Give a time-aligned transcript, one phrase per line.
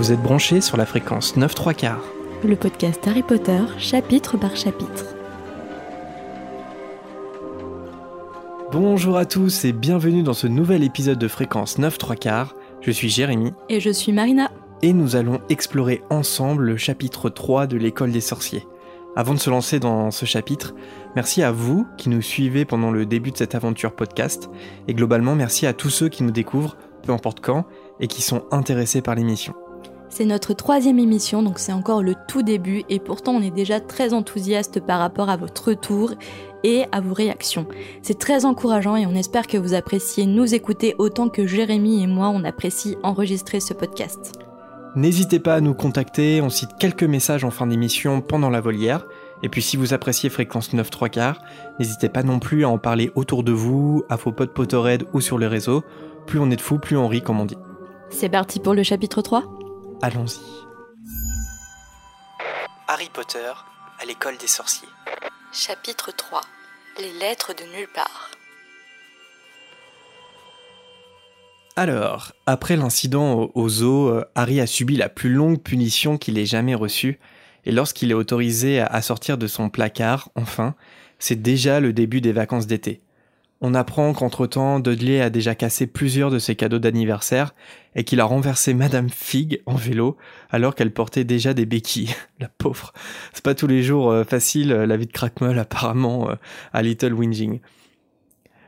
[0.00, 2.04] Vous êtes branchés sur la fréquence 9 3 quarts.
[2.42, 5.14] Le podcast Harry Potter, chapitre par chapitre.
[8.72, 12.56] Bonjour à tous et bienvenue dans ce nouvel épisode de fréquence 9 3 quarts.
[12.80, 14.50] Je suis Jérémy Et je suis Marina.
[14.80, 18.66] et nous allons explorer ensemble le chapitre 3 de l'école des sorciers.
[19.16, 20.74] Avant de se lancer dans ce chapitre,
[21.14, 24.48] merci à vous qui nous suivez pendant le début de cette aventure podcast
[24.88, 27.66] et globalement merci à tous ceux qui nous découvrent, peu importe quand,
[28.00, 29.52] et qui sont intéressés par l'émission.
[30.10, 33.78] C'est notre troisième émission, donc c'est encore le tout début, et pourtant on est déjà
[33.78, 36.12] très enthousiaste par rapport à votre retour
[36.64, 37.66] et à vos réactions.
[38.02, 42.08] C'est très encourageant et on espère que vous appréciez nous écouter autant que Jérémy et
[42.08, 44.32] moi on apprécie enregistrer ce podcast.
[44.96, 49.06] N'hésitez pas à nous contacter, on cite quelques messages en fin d'émission pendant la volière.
[49.44, 51.40] Et puis si vous appréciez Fréquence 9 3 quarts,
[51.78, 55.20] n'hésitez pas non plus à en parler autour de vous, à vos potes Potterhead ou
[55.20, 55.84] sur les réseaux.
[56.26, 57.56] Plus on est de fous, plus on rit comme on dit.
[58.10, 59.59] C'est parti pour le chapitre 3
[60.02, 60.40] Allons-y.
[62.88, 63.52] Harry Potter
[64.00, 64.88] à l'école des sorciers.
[65.52, 66.40] Chapitre 3
[66.98, 68.30] Les lettres de nulle part.
[71.76, 76.44] Alors, après l'incident au- zoo, euh, Harry a subi la plus longue punition qu'il ait
[76.46, 77.18] jamais reçue,
[77.64, 80.74] et lorsqu'il est autorisé à sortir de son placard, enfin,
[81.18, 83.00] c'est déjà le début des vacances d'été.
[83.62, 87.54] On apprend qu'entre-temps, Dudley a déjà cassé plusieurs de ses cadeaux d'anniversaire
[87.94, 90.16] et qu'il a renversé Madame Fig en vélo
[90.48, 92.14] alors qu'elle portait déjà des béquilles.
[92.40, 92.94] La pauvre.
[93.34, 96.34] C'est pas tous les jours euh, facile euh, la vie de Crackmull apparemment euh,
[96.72, 97.60] à Little Whinging.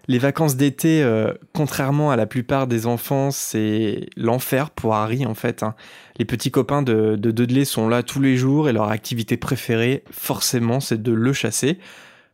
[0.08, 1.06] Les vacances d'été,
[1.54, 5.62] contrairement à la plupart des enfants, c'est l'enfer pour Harry en fait.
[5.62, 5.77] hein.
[6.18, 10.80] Les petits copains de Dudley sont là tous les jours et leur activité préférée, forcément,
[10.80, 11.78] c'est de le chasser.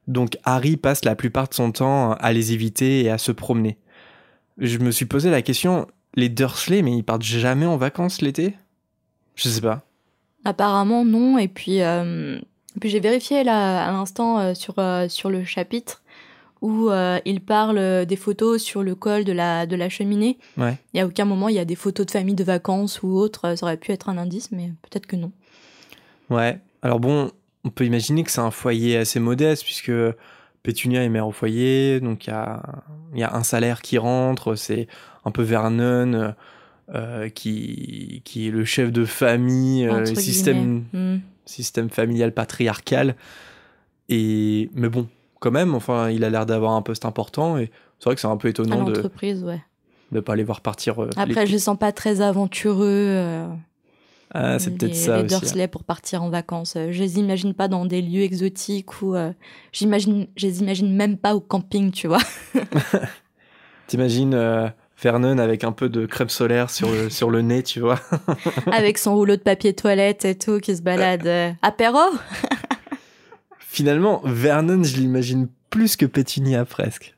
[0.08, 3.76] Donc Harry passe la plupart de son temps à les éviter et à se promener.
[4.56, 8.54] Je me suis posé la question, les Dursley, mais ils partent jamais en vacances l'été?
[9.36, 9.82] Je sais pas.
[10.44, 15.08] Apparemment non, et puis, euh, et puis j'ai vérifié là à l'instant euh, sur, euh,
[15.08, 16.02] sur le chapitre
[16.60, 16.90] où
[17.24, 20.38] il parle des photos sur le col de la, de la cheminée.
[20.56, 20.76] Ouais.
[20.92, 23.16] Il y a aucun moment il y a des photos de famille de vacances ou
[23.16, 25.30] autre, ça aurait pu être un indice, mais peut-être que non.
[26.30, 26.58] Ouais.
[26.82, 27.30] Alors bon,
[27.68, 29.92] on peut imaginer que c'est un foyer assez modeste puisque
[30.62, 32.62] Pétunia est mère au foyer, donc il y a,
[33.12, 34.88] il y a un salaire qui rentre, c'est
[35.26, 36.34] un peu Vernon
[36.94, 40.84] euh, qui, qui est le chef de famille, euh, système.
[40.94, 41.18] Hmm.
[41.44, 43.14] système familial patriarcal.
[44.08, 45.06] Et, mais bon,
[45.38, 48.26] quand même, enfin, il a l'air d'avoir un poste important et c'est vrai que c'est
[48.28, 49.60] un peu étonnant de l'entreprise, ouais.
[50.12, 51.02] ne pas les voir partir.
[51.02, 53.46] euh, Après, je les sens pas très aventureux.
[54.34, 55.34] Ah, c'est les- peut-être ça les aussi.
[55.34, 55.38] hein.
[55.40, 56.74] Dursley pour partir en vacances.
[56.76, 59.32] Euh, Je les imagine pas dans des lieux exotiques ou euh,
[59.72, 62.20] j'imagine, je les imagine même pas au camping, tu vois.
[63.86, 64.68] T'imagines euh,
[65.02, 68.00] Vernon avec un peu de crème solaire sur le, sur le nez, tu vois
[68.72, 71.26] Avec son rouleau de papier toilette et tout, qui se balade.
[71.26, 71.98] euh, apéro
[73.60, 77.14] Finalement, Vernon, je l'imagine plus que Pétunia presque.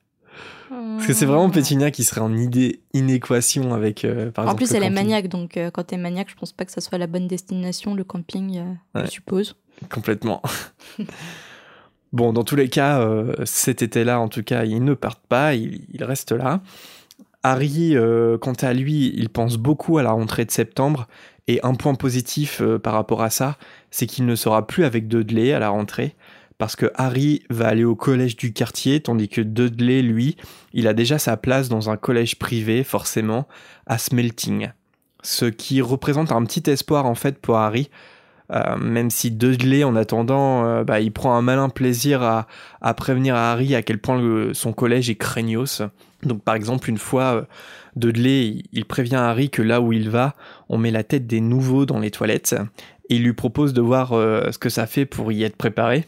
[0.70, 4.64] Parce que c'est vraiment Pétunia qui serait en idée, inéquation avec, euh, par En exemple,
[4.64, 6.80] plus, le elle est maniaque, donc euh, quand t'es maniaque, je pense pas que ça
[6.80, 9.06] soit la bonne destination, le camping, euh, Ouais.
[9.06, 9.56] je suppose.
[9.92, 10.40] Complètement.
[12.12, 15.54] bon, dans tous les cas, euh, cet été-là, en tout cas, ils ne partent pas,
[15.54, 16.60] ils, ils restent là.
[17.42, 17.96] Harry,
[18.42, 21.08] quant à lui, il pense beaucoup à la rentrée de septembre.
[21.48, 23.56] Et un point positif par rapport à ça,
[23.90, 26.14] c'est qu'il ne sera plus avec Dudley à la rentrée.
[26.60, 30.36] Parce que Harry va aller au collège du quartier, tandis que Dudley, lui,
[30.74, 33.48] il a déjà sa place dans un collège privé, forcément,
[33.86, 34.68] à Smelting.
[35.22, 37.88] Ce qui représente un petit espoir, en fait, pour Harry,
[38.52, 42.46] euh, même si Dudley, en attendant, euh, bah, il prend un malin plaisir à,
[42.92, 44.20] prévenir à Harry à quel point
[44.52, 45.80] son collège est craignos.
[46.24, 47.42] Donc, par exemple, une fois, euh,
[47.96, 50.34] Dudley, il, prévient Harry que là où il va,
[50.68, 52.54] on met la tête des nouveaux dans les toilettes
[53.08, 56.04] et il lui propose de voir ce que ça fait pour y être préparé.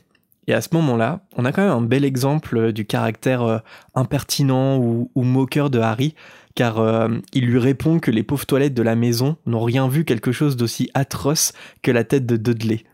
[0.48, 3.58] Et à ce moment-là, on a quand même un bel exemple euh, du caractère euh,
[3.94, 6.14] impertinent ou, moqueur de Harry,
[6.54, 10.04] car euh, il lui répond que les pauvres toilettes de la maison n'ont rien vu
[10.04, 11.52] quelque chose d'aussi atroce
[11.82, 12.84] que la tête de Dudley.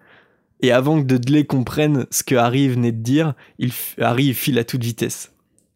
[0.60, 3.34] Et avant que Dudley comprenne ce que Harry venait de dire,
[3.98, 5.32] Harry il file à toute vitesse.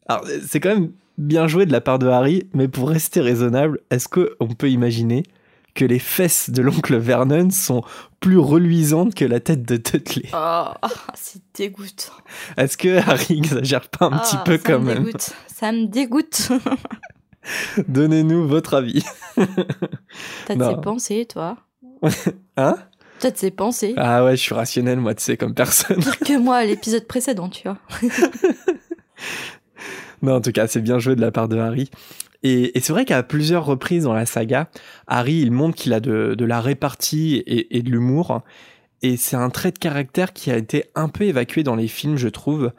[0.09, 3.81] Alors, c'est quand même bien joué de la part de Harry, mais pour rester raisonnable,
[3.91, 5.23] est-ce qu'on peut imaginer
[5.75, 7.83] que les fesses de l'oncle Vernon sont
[8.21, 10.65] plus reluisantes que la tête de Dudley Oh,
[11.15, 12.13] c'est dégoûtant.
[12.57, 15.31] Est-ce que Harry exagère pas un petit Ah, peu quand me même dégoûte.
[15.47, 16.53] Ça me dégoûte.
[17.89, 19.05] Donnez-nous votre avis.
[20.47, 21.57] T'as de ces pensées, toi
[22.57, 22.77] Hein
[23.19, 23.95] T'as de ces pensées.
[23.97, 26.01] Ah ouais, je suis rationnel, moi, tu sais, comme personne.
[26.01, 27.79] Pire que moi l'épisode précédent, tu vois.
[30.27, 31.91] Non, en tout cas, c'est bien joué de la part de Harry.
[32.43, 34.69] Et, c'est vrai qu'à plusieurs reprises dans la saga,
[35.07, 38.43] Harry, il montre qu'il a de, la répartie et, de l'humour.
[39.03, 42.17] Et c'est un trait de caractère qui a été un peu évacué dans les films,
[42.17, 42.73] je trouve.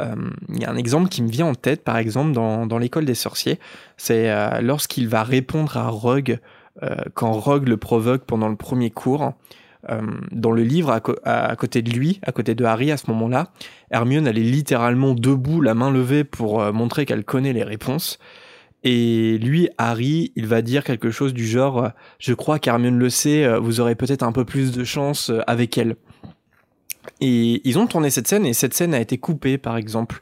[0.00, 0.14] Euh,
[0.48, 3.14] il y a un exemple qui me vient en tête, par exemple, dans, l'école des
[3.14, 3.58] sorciers.
[3.96, 6.38] C'est euh, lorsqu'il va répondre à Rogue,
[6.82, 9.32] euh, quand Rogue le provoque pendant le premier cours.
[10.32, 10.90] Dans le livre,
[11.24, 13.52] à, côté de lui, à côté de Harry à ce moment-là,
[13.90, 18.18] Hermione, elle est littéralement debout, la main levée pour montrer qu'elle connaît les réponses.
[18.84, 23.58] Et lui, Harry, il va dire quelque chose du genre Je crois qu'Hermione le sait,
[23.58, 25.96] vous aurez peut-être un peu plus de chance avec elle.
[27.20, 30.18] Et ils ont tourné cette scène et cette scène a été coupée, par exemple,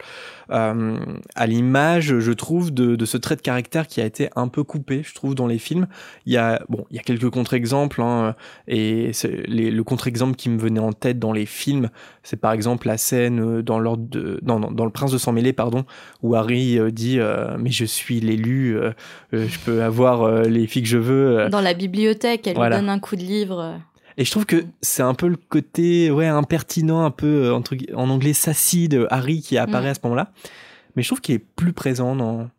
[0.51, 0.97] euh,
[1.35, 5.01] à l'image, je trouve, de, ce trait de caractère qui a été un peu coupé,
[5.03, 5.87] je trouve, dans les films.
[6.25, 8.35] Il y a, bon, il y a quelques contre-exemples, hein,
[8.67, 9.11] et
[9.47, 11.89] le contre-exemple qui me venait en tête dans les films,
[12.23, 15.53] c'est par exemple la scène dans l'ordre de, dans, dans, Le Prince de sang mêlé,
[15.53, 15.85] pardon,
[16.23, 18.77] où Harry euh, dit euh, mais je suis l'élu,
[19.31, 21.49] je peux avoir les filles que je veux.
[21.49, 23.79] Dans la bibliothèque, elle lui donne un coup de livre.
[24.17, 27.75] Et je trouve que c'est un peu le côté ouais impertinent, un peu euh, entre,
[27.93, 29.91] en anglais sassy de Harry qui apparaît mm.
[29.91, 30.31] à ce moment-là.
[30.95, 32.49] Mais je trouve qu'il est plus présent dans,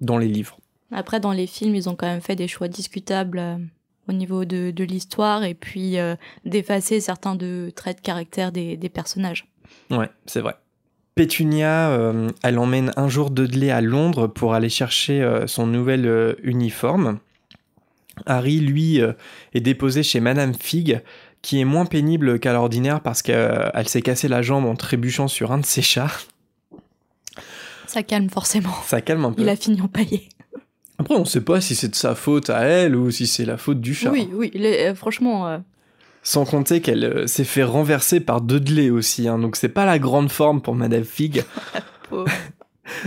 [0.00, 0.58] dans les livres.
[0.92, 3.56] Après, dans les films, ils ont quand même fait des choix discutables euh,
[4.08, 6.14] au niveau de, de l'histoire et puis euh,
[6.44, 9.48] d'effacer certains de traits de caractère des, des personnages.
[9.90, 10.54] Ouais, c'est vrai.
[11.14, 11.94] Pétunia,
[12.42, 17.18] elle emmène un jour Dudley à Londres pour aller chercher son nouvel uniforme.
[18.26, 19.12] Harry, lui, euh,
[19.54, 21.00] est déposé chez Madame Fig,
[21.40, 25.52] qui est moins pénible qu'à l'ordinaire parce qu'elle s'est cassé la jambe en trébuchant sur
[25.52, 26.10] un de ses chats.
[27.86, 28.74] Ça calme forcément.
[28.86, 29.42] Ça calme un peu.
[29.42, 30.28] Il a fini empaillé.
[30.98, 33.44] Après, on ne sait pas si c'est de sa faute à elle ou si c'est
[33.44, 34.10] la faute du chat.
[34.10, 35.48] Oui, oui, euh, franchement.
[35.48, 35.58] Euh.
[36.22, 40.30] Sans compter qu'elle s'est fait renverser par Dudley aussi, hein, donc c'est pas la grande
[40.30, 41.42] forme pour Madame Fig.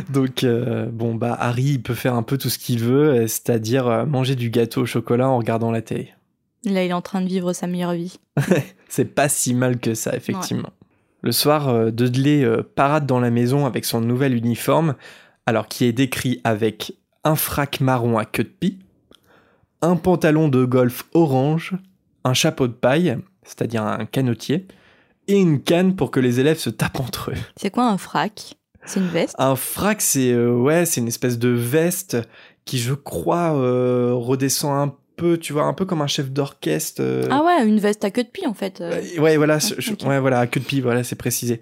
[0.09, 3.27] Donc, euh, bon, bah, Harry, il peut faire un peu tout ce qu'il veut, euh,
[3.27, 6.13] c'est-à-dire euh, manger du gâteau au chocolat en regardant la télé.
[6.65, 8.19] Là, il est en train de vivre sa meilleure vie.
[8.89, 10.69] c'est pas si mal que ça, effectivement.
[11.21, 12.45] Le soir, Dudley
[12.75, 14.95] parade dans la maison avec son nouvel uniforme,
[15.45, 16.93] alors qui est décrit avec
[17.23, 18.77] un frac marron à queue de pie,
[19.81, 21.75] un pantalon de golf orange,
[22.23, 24.67] un chapeau de paille, c'est-à-dire un canotier,
[25.27, 27.37] et une canne pour que les élèves se tapent entre eux.
[27.57, 28.55] C'est quoi un frac?
[28.85, 32.17] C'est une veste Un frac, c'est euh, ouais, c'est une espèce de veste
[32.65, 37.01] qui, je crois, euh, redescend un peu, tu vois, un peu comme un chef d'orchestre.
[37.01, 37.27] Euh.
[37.29, 38.83] Ah ouais, une veste à queue de pie en fait.
[39.19, 41.61] ouais, voilà, ah, ouais, voilà, à queue de pie, voilà, c'est précisé.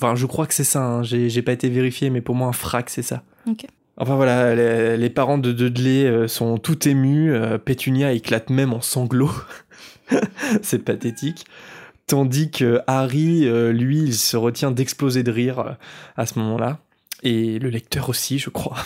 [0.00, 0.82] Enfin, je crois que c'est ça.
[0.82, 1.02] Hein.
[1.02, 3.22] J'ai pas été vérifié, mais pour moi, un frac, c'est ça.
[3.46, 3.66] Ok.
[3.98, 7.34] Enfin voilà, les, parents de Dudley sont tout émus.
[7.66, 9.30] Pétunia éclate même en sanglots.
[10.62, 11.44] c'est pathétique.
[12.10, 15.72] Tandis que Harry, euh, lui, il se retient d'exploser de rire euh,
[16.16, 16.80] à ce moment-là.
[17.22, 18.78] Et le lecteur aussi, je crois.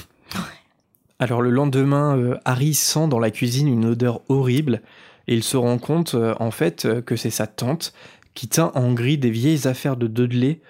[1.19, 4.83] Alors le lendemain, euh, Harry sent dans la cuisine une odeur horrible
[5.27, 7.95] et il se rend compte en fait que c'est sa tante
[8.35, 10.61] qui tint en gris des vieilles affaires de Dudley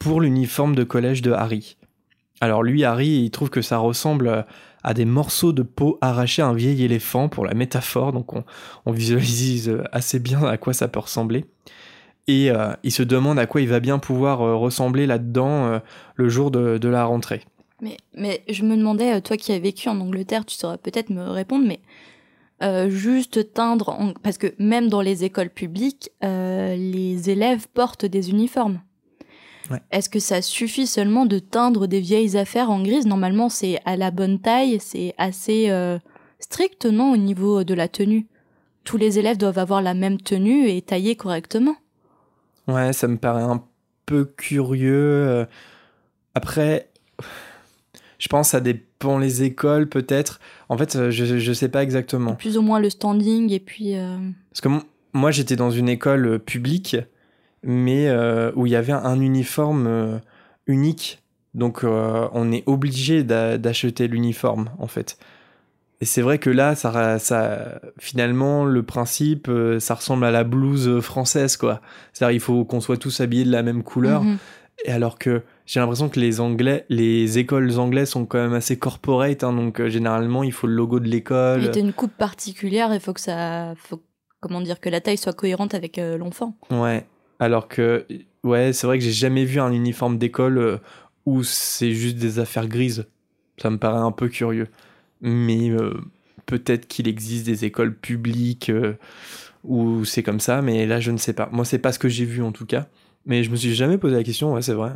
[0.00, 1.76] pour l'uniforme de collège de Harry.
[2.40, 4.46] Alors lui, Harry, il trouve que ça ressemble
[4.82, 8.90] à des morceaux de peau arrachés à un vieil éléphant pour la métaphore, donc on
[8.90, 11.44] visualise assez bien à quoi ça peut ressembler
[12.30, 15.78] et euh, il se demande à quoi il va bien pouvoir euh, ressembler là-dedans euh,
[16.14, 17.42] le jour de, la rentrée.
[17.80, 21.22] Mais, mais je me demandais, toi qui as vécu en Angleterre, tu saurais peut-être me
[21.22, 21.80] répondre, mais
[22.90, 28.80] juste teindre, parce que même dans les écoles publiques, les élèves portent des uniformes.
[29.90, 33.06] Est-ce que ça suffit seulement de teindre des vieilles affaires en grise?
[33.06, 35.72] Normalement, c'est à la bonne taille, c'est assez
[36.38, 38.26] strict, non, au niveau de la tenue?
[38.84, 41.76] Tous les élèves doivent avoir la même tenue et tailler correctement.
[42.70, 43.62] Ouais, ça me paraît un
[44.06, 45.26] peu curieux.
[45.28, 45.44] Euh.
[46.34, 46.88] Après,
[48.18, 50.40] je pense que ça dépend les écoles peut-être.
[50.68, 52.34] En fait, euh, je, je sais pas exactement.
[52.34, 53.96] Plus ou moins le standing et puis.
[53.96, 54.18] Euh,
[54.50, 54.68] Parce que
[55.12, 56.96] moi, j'étais dans une école publique,
[57.62, 58.08] mais
[58.54, 60.20] où il y avait un uniforme
[60.66, 61.18] unique.
[61.54, 65.18] Donc, on est obligé d'acheter l'uniforme, en fait.
[66.02, 70.44] Et c'est vrai que là, ça, ça, finalement, le principe, euh, ça ressemble à la
[70.44, 71.82] blouse française, quoi.
[72.12, 74.24] C'est-à-dire, il faut qu'on soit tous habillés de la même couleur.
[74.24, 74.38] Mhm.
[74.86, 78.78] Et alors que j'ai l'impression que les Anglais, les écoles anglaises sont quand même assez
[78.78, 81.60] corporate, hein, donc euh, généralement, il faut le logo de l'école.
[81.60, 84.02] Il y a une coupe particulière, il faut que ça, faut,
[84.40, 86.56] comment dire, que la taille soit cohérente avec euh, l'enfant.
[86.70, 87.06] Ouais.
[87.40, 88.06] Alors que,
[88.42, 90.80] ouais, c'est vrai que j'ai jamais vu un uniforme d'école
[91.26, 93.06] où c'est juste des affaires grises.
[93.60, 94.68] Ça me paraît un peu curieux
[95.20, 96.00] mais euh,
[96.46, 98.94] peut-être qu'il existe des écoles publiques euh,
[99.64, 101.48] où c'est comme ça, mais là je ne sais pas.
[101.52, 102.86] Moi c'est pas ce que j'ai vu en tout cas,
[103.26, 104.92] mais je me suis jamais posé la question, ouais c'est vrai.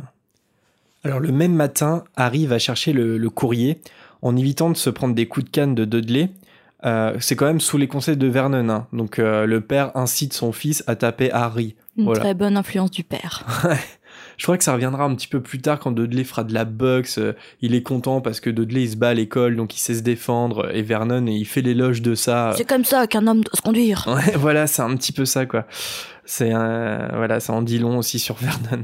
[1.03, 3.79] Alors le même matin, Harry va chercher le, courrier
[4.23, 6.29] en évitant de se prendre des coups de canne de Dudley.
[6.83, 8.69] Euh, c'est quand même sous les conseils de Vernon.
[8.69, 8.87] hein.
[8.91, 11.75] Donc euh, le père incite son fils à taper Harry.
[11.97, 12.19] Une Voilà.
[12.21, 13.45] très bonne influence du père.
[14.37, 16.65] Je crois que ça reviendra un petit peu plus tard quand Dudley fera de la
[16.65, 17.17] boxe.
[17.19, 19.95] euh, il est content parce que Dudley il se bat à l'école, donc il sait
[19.95, 20.73] se défendre.
[20.75, 22.53] Et Vernon, il fait l'éloge de ça.
[22.57, 24.05] C'est comme ça qu'un homme doit se conduire.
[24.15, 25.65] Ouais, voilà, c'est un petit peu ça, quoi.
[26.25, 27.09] C'est un...
[27.15, 28.83] voilà, ça en dit long aussi sur Vernon.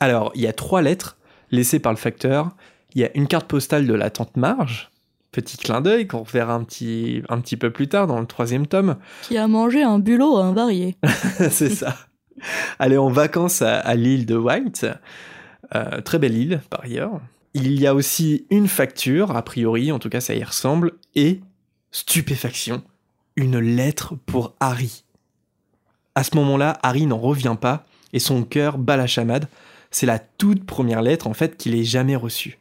[0.00, 1.16] Alors, il y a trois lettres
[1.50, 2.50] laissées par le facteur.
[2.94, 4.90] Il y a une carte postale de la tante Marge.
[5.32, 8.66] Petit clin d'œil qu'on reverra un petit, un petit peu plus tard dans le troisième
[8.66, 8.96] tome.
[9.22, 10.96] Qui a mangé un bulot invarié.
[11.50, 11.94] c'est ça.
[12.78, 14.86] Aller en vacances à, l'île de White.
[15.74, 17.20] Euh, très belle île, par ailleurs.
[17.54, 21.40] Il y a aussi une facture, a priori, en tout cas ça y ressemble, et,
[21.90, 22.82] stupéfaction,
[23.36, 25.04] une lettre pour Harry.
[26.14, 29.48] À ce moment-là, Harry n'en revient pas, et son cœur bat la chamade.
[29.90, 32.58] C'est la toute première lettre, en fait, qu'il ait jamais reçue.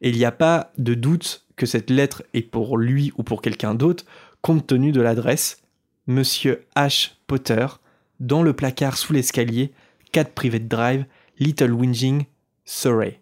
[0.00, 3.42] Et il n'y a pas de doute que cette lettre est pour lui ou pour
[3.42, 4.04] quelqu'un d'autre,
[4.42, 5.62] compte tenu de l'adresse.
[6.06, 7.12] Monsieur H.
[7.26, 7.66] Potter,
[8.20, 9.72] dans le placard sous l'escalier,
[10.12, 11.04] 4 Private Drive,
[11.38, 12.24] Little Whinging,
[12.64, 13.20] Surrey.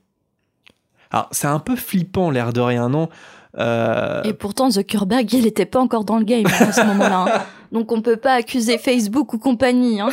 [1.10, 3.08] Alors, c'est un peu flippant, l'air de rien, non?
[3.56, 7.24] Euh, Et pourtant, Zuckerberg, il était pas encore dans le game hein, à ce moment-là.
[7.28, 7.42] hein.
[7.72, 10.00] Donc on peut pas accuser Facebook ou compagnie.
[10.00, 10.10] Hein.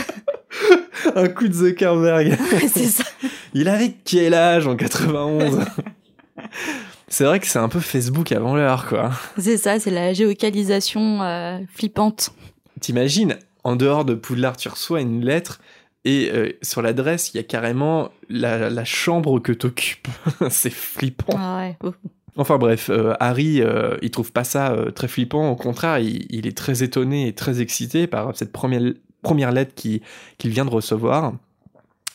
[1.16, 2.38] Un coup de Zuckerberg.
[2.72, 3.04] c'est ça.
[3.54, 5.60] Il avait quel âge en 91
[7.08, 9.12] C'est vrai que c'est un peu Facebook avant l'heure, quoi.
[9.38, 12.32] C'est ça, c'est la géocalisation euh, flippante.
[12.80, 15.62] T'imagines, en dehors de Poudlard, tu reçois une lettre
[16.04, 20.08] et euh, sur l'adresse, il y a carrément la, la chambre que t'occupes.
[20.50, 21.36] c'est flippant.
[21.38, 21.92] Ah ouais.
[22.38, 25.52] Enfin bref, euh, Harry, euh, il trouve pas ça euh, très flippant.
[25.52, 29.76] Au contraire, il, il est très étonné et très excité par cette première, première lettre
[29.76, 30.02] qui-
[30.38, 31.34] qu'il vient de recevoir.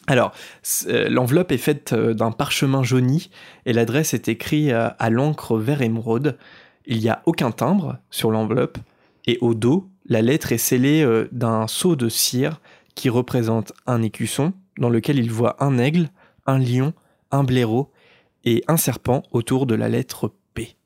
[0.08, 0.32] Alors,
[1.08, 3.28] l'enveloppe est faite d'un parchemin jauni
[3.66, 6.38] et l'adresse est écrite à l'encre vert émeraude.
[6.86, 8.78] Il n'y a aucun timbre sur l'enveloppe
[9.26, 12.60] et au dos, la lettre est scellée euh, d'un sceau de cire
[12.94, 16.08] qui représente un écusson dans lequel il voit un aigle,
[16.46, 16.94] un lion,
[17.30, 17.90] un blaireau
[18.44, 20.76] et un serpent autour de la lettre P.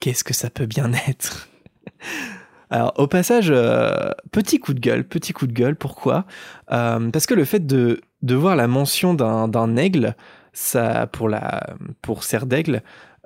[0.00, 1.48] Qu'est-ce que ça peut bien être?
[2.70, 6.26] Alors, au passage, euh, petit coup de gueule, petit coup de gueule, pourquoi?
[6.72, 10.16] Euh, Parce que le fait de, voir la mention d'un d'un aigle,
[10.52, 12.82] ça, pour, la, pour Serre d'Aigle,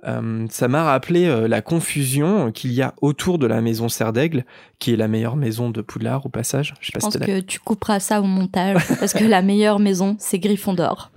[0.06, 4.12] euh, ça m'a rappelé euh, la confusion qu'il y a autour de la maison Serre
[4.12, 4.44] d'Aigle,
[4.78, 6.74] qui est la meilleure maison de Poudlard, au passage.
[6.80, 9.42] Je sais Je pas pense si que tu couperas ça au montage parce que la
[9.42, 11.10] meilleure maison, c'est Gryffondor.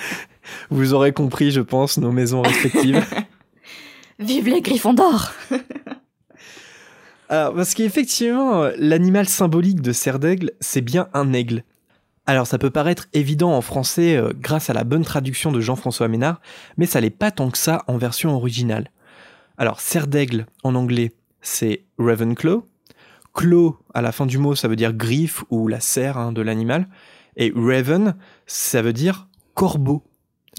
[0.70, 3.02] Vous aurez compris, je pense, nos maisons respectives.
[4.18, 5.32] Vive les Gryffondor
[7.28, 11.64] Alors, parce qu'effectivement, euh, l'animal symbolique de Serre d'Aigle, c'est bien un aigle.
[12.26, 16.08] Alors, ça peut paraître évident en français euh, grâce à la bonne traduction de Jean-François
[16.08, 16.40] Ménard,
[16.76, 18.90] mais ça l'est pas tant que ça en version originale.
[19.58, 21.12] Alors, Serre d'Aigle, en anglais,
[21.42, 22.66] c'est Ravenclaw.
[23.34, 26.40] Claw, à la fin du mot, ça veut dire griffe ou la serre hein, de
[26.40, 26.88] l'animal.
[27.36, 28.14] Et Raven,
[28.46, 30.04] ça veut dire corbeau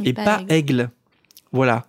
[0.04, 0.90] et pas aigle.
[1.52, 1.86] Voilà.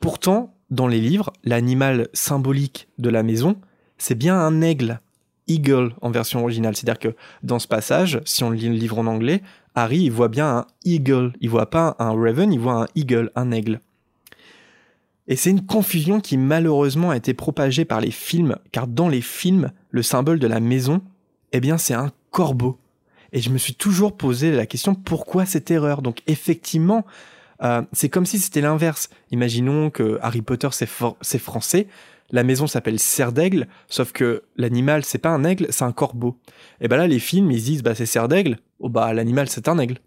[0.00, 3.56] Pourtant, dans les livres, l'animal symbolique de la maison,
[3.98, 5.00] c'est bien un aigle.
[5.48, 6.76] Eagle en version originale.
[6.76, 9.42] C'est-à-dire que dans ce passage, si on lit le livre en anglais,
[9.74, 11.32] Harry, il voit bien un eagle.
[11.40, 13.80] Il voit pas un raven, il voit un eagle, un aigle.
[15.26, 19.22] Et c'est une confusion qui malheureusement a été propagée par les films, car dans les
[19.22, 21.00] films, le symbole de la maison,
[21.52, 22.78] eh bien c'est un corbeau.
[23.32, 26.02] Et je me suis toujours posé la question pourquoi cette erreur?
[26.02, 27.04] Donc effectivement,
[27.62, 29.08] euh, c'est comme si c'était l'inverse.
[29.30, 31.88] Imaginons que Harry Potter c'est français,
[32.30, 36.38] la maison s'appelle Serre d'Aigle, sauf que l'animal c'est pas un aigle, c'est un corbeau.
[36.80, 39.48] Et ben là les films ils se disent bah c'est Serre d'Aigle, oh bah l'animal
[39.48, 39.98] c'est un aigle.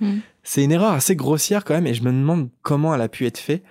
[0.00, 0.18] Hmm.
[0.42, 3.26] C'est une erreur assez grossière quand même et je me demande comment elle a pu
[3.26, 3.62] être faite.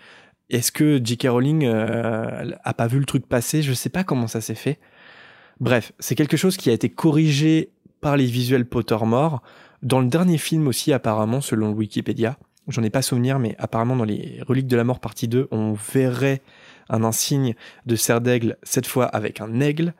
[0.49, 1.27] Est-ce que J.K.
[1.29, 3.61] Rowling euh, a pas vu le truc passer?
[3.61, 4.79] Je sais pas comment ça s'est fait.
[5.59, 7.71] Bref, c'est quelque chose qui a été corrigé
[8.01, 9.41] par les visuels Pottermore.
[9.81, 12.37] Dans le dernier film aussi, apparemment, selon Wikipédia,
[12.67, 15.73] j'en ai pas souvenir, mais apparemment dans les Reliques de la Mort partie 2, on
[15.73, 16.41] verrait
[16.89, 19.93] un insigne de serre d'aigle, cette fois avec un aigle.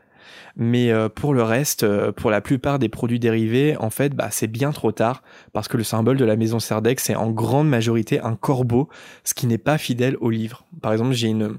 [0.56, 4.28] Mais euh, pour le reste, euh, pour la plupart des produits dérivés, en fait, bah,
[4.32, 7.68] c'est bien trop tard, parce que le symbole de la maison d'aigle, c'est en grande
[7.68, 8.88] majorité un corbeau,
[9.24, 10.64] ce qui n'est pas fidèle au livre.
[10.82, 11.58] Par exemple, j'ai une,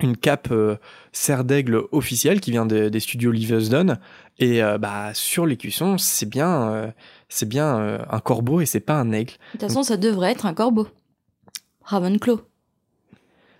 [0.00, 0.76] une cape euh,
[1.10, 3.96] serre d'aigle officielle qui vient de- des studios Livingston,
[4.38, 6.92] et euh, bah, sur l'écusson, c'est bien,
[7.28, 9.32] c'est bien un corbeau et c'est pas un aigle.
[9.32, 10.86] De toute façon, ça devrait être un corbeau.
[11.82, 12.40] Ravenclaw.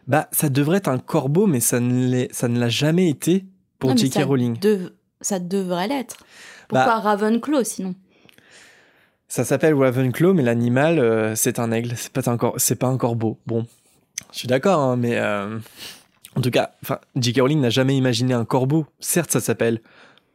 [0.07, 3.45] Bah, ça devrait être un corbeau, mais ça ne l'est- ça ne l'a jamais été
[3.79, 4.13] pour J.K.
[4.15, 4.59] ça Rowling.
[5.21, 6.17] Ça devrait l'être.
[6.69, 7.95] Pourquoi Bah- Ravenclaw sinon?
[9.29, 12.89] Ça s'appelle Ravenclaw, mais l'animal, euh, c'est un aigle, c'est pas un, cor- c'est pas
[12.89, 13.39] un corbeau.
[13.47, 13.67] Bon.
[14.33, 15.59] Je suis d'accord, hein, mais euh,
[16.37, 16.73] en tout cas,
[17.17, 17.41] J.K.
[17.41, 18.87] Rowling n'a jamais imaginé un corbeau.
[19.01, 19.81] Certes, ça s'appelle,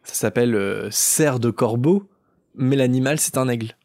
[0.03, 2.07] ça s'appelle euh, cerf de corbeau,
[2.55, 3.75] mais l'animal c'est un aigle.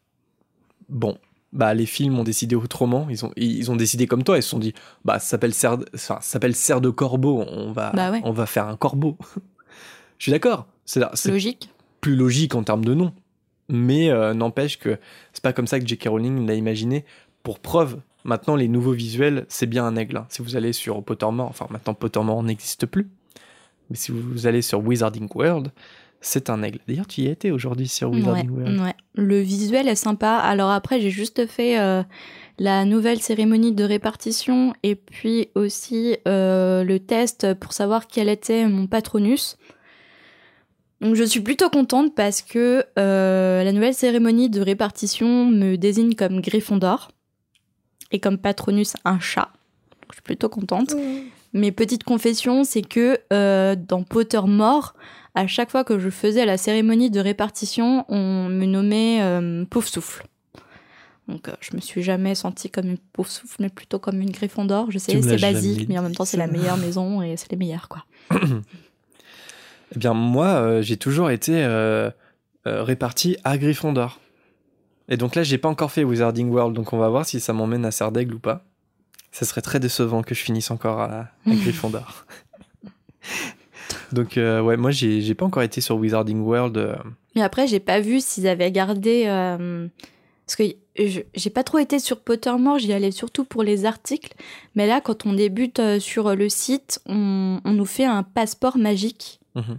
[0.88, 1.18] Bon,
[1.52, 3.06] bah les films ont décidé autrement.
[3.10, 4.38] Ils ont, ils ont décidé comme toi.
[4.38, 4.72] Ils se sont dit,
[5.04, 7.44] bah ça s'appelle cerf, de- enfin, ça s'appelle cerf de corbeau.
[7.48, 8.20] On va, Bah ouais.
[8.24, 9.16] on va faire un corbeau.
[10.18, 10.66] Je suis d'accord.
[10.84, 11.70] C'est c'est Logique.
[12.00, 13.12] plus logique en termes de nom.
[13.68, 14.98] Mais euh, n'empêche que
[15.32, 16.08] c'est pas comme ça que J.K.
[16.08, 17.04] Rowling l'a imaginé.
[17.42, 20.16] Pour preuve, maintenant les nouveaux visuels, c'est bien un aigle.
[20.16, 20.26] hein.
[20.28, 23.08] Si vous allez sur Pottermore, enfin maintenant Pottermore n'existe plus,
[23.90, 25.70] mais si vous allez sur Wizarding World,
[26.24, 26.78] c'est un aigle.
[26.88, 28.80] D'ailleurs, tu y étais aujourd'hui sur Ouais, Wizarding World.
[28.80, 28.94] ouais.
[29.14, 30.36] Le visuel est sympa.
[30.36, 32.02] Alors après, j'ai juste fait euh,
[32.58, 38.66] la nouvelle cérémonie de répartition et puis aussi euh, le test pour savoir quel était
[38.66, 39.58] mon patronus.
[41.00, 46.14] Donc je suis plutôt contente parce que euh, la nouvelle cérémonie de répartition me désigne
[46.14, 47.08] comme Gryffondor
[48.12, 49.50] et comme patronus un chat.
[50.02, 50.94] Donc, je suis plutôt contente.
[51.54, 54.94] Mais petite confession, c'est que euh, dans Pottermore,
[55.34, 60.24] à chaque fois que je faisais la cérémonie de répartition, on me nommait euh, Souffle.
[61.28, 64.30] Donc euh, je me suis jamais sentie comme une Pouf Souffle, mais plutôt comme une
[64.30, 64.90] Gryffondor.
[64.90, 67.56] Je sais, c'est basique, mais en même temps c'est la meilleure maison et c'est les
[67.56, 68.04] meilleurs quoi.
[69.94, 72.10] Eh bien, moi, euh, j'ai toujours été euh,
[72.66, 74.20] euh, réparti à Gryffondor.
[75.08, 77.52] Et donc là, j'ai pas encore fait Wizarding World, donc on va voir si ça
[77.52, 78.64] m'emmène à Serdaigle ou pas.
[79.32, 82.24] Ça serait très décevant que je finisse encore à, à Gryffondor.
[84.12, 86.76] Donc, euh, ouais, moi, j'ai pas encore été sur Wizarding World.
[86.76, 86.96] euh,
[87.34, 89.24] Mais après, j'ai pas vu s'ils avaient gardé.
[89.26, 89.86] euh,
[90.46, 90.64] Parce que
[90.96, 94.34] j'ai pas trop été sur Pottermore, j'y allais surtout pour les articles.
[94.74, 99.40] Mais là, quand on débute sur le site, on, on nous fait un passeport magique
[99.54, 99.78] mhm.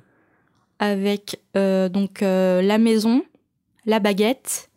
[0.80, 3.24] avec donc la maison,
[3.86, 4.70] la baguette,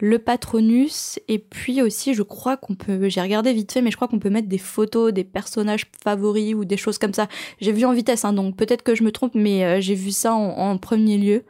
[0.00, 3.96] le patronus et puis aussi je crois qu'on peut j'ai regardé vite fait mais je
[3.96, 7.28] crois qu'on peut mettre des photos des personnages favoris ou des choses comme ça.
[7.60, 10.10] J'ai vu en vitesse hein, donc peut-être que je me trompe mais euh, j'ai vu
[10.10, 11.44] ça en, en premier lieu.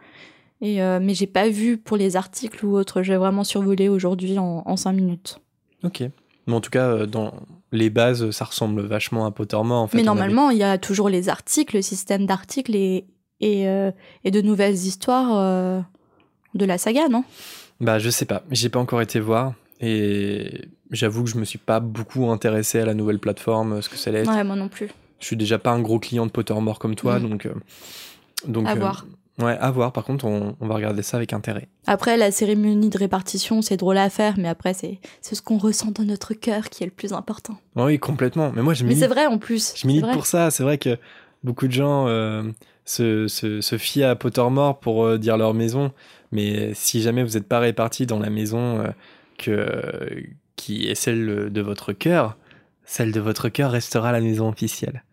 [0.60, 4.38] Et euh, mais j'ai pas vu pour les articles ou autres, j'ai vraiment survolé aujourd'hui
[4.38, 5.38] en, en 5 minutes.
[5.82, 6.02] Ok.
[6.46, 7.34] Mais en tout cas, euh, dans
[7.72, 9.82] les bases, ça ressemble vachement à Pottermore.
[9.82, 13.04] En fait, mais normalement, il y a toujours les articles, le système d'articles et,
[13.40, 13.90] et, euh,
[14.24, 15.84] et de nouvelles histoires
[16.54, 17.24] de la saga, non?
[17.80, 18.42] Bah, je sais pas.
[18.50, 19.54] J'ai pas encore été voir.
[19.80, 23.96] Et j'avoue que je me suis pas beaucoup intéressé à la nouvelle plateforme, ce que
[23.96, 24.30] ça allait être.
[24.30, 24.88] Ouais, moi non plus.
[25.20, 27.28] Je suis déjà pas un gros client de Pottermore comme toi, Mhm.
[27.30, 27.46] donc.
[27.46, 27.54] euh,
[28.46, 29.06] donc À euh, voir.
[29.40, 29.92] Ouais, à voir.
[29.92, 31.66] Par contre, on, on va regarder ça avec intérêt.
[31.88, 35.58] Après, la cérémonie de répartition, c'est drôle à faire, mais après, c'est c'est ce qu'on
[35.58, 37.56] ressent dans notre cœur qui est le plus important.
[37.74, 38.52] Oui, complètement.
[38.54, 39.74] Mais moi, je Mais milite, c'est vrai en plus.
[39.76, 40.50] je milite pour ça.
[40.52, 40.96] C'est vrai que
[41.42, 42.44] beaucoup de gens euh,
[42.84, 45.90] se, se, se fient à Pottermore pour euh, dire leur maison.
[46.34, 48.88] Mais si jamais vous n'êtes pas répartis dans la maison euh,
[49.38, 52.36] que, qui est celle de votre cœur,
[52.84, 55.04] celle de votre cœur restera la maison officielle.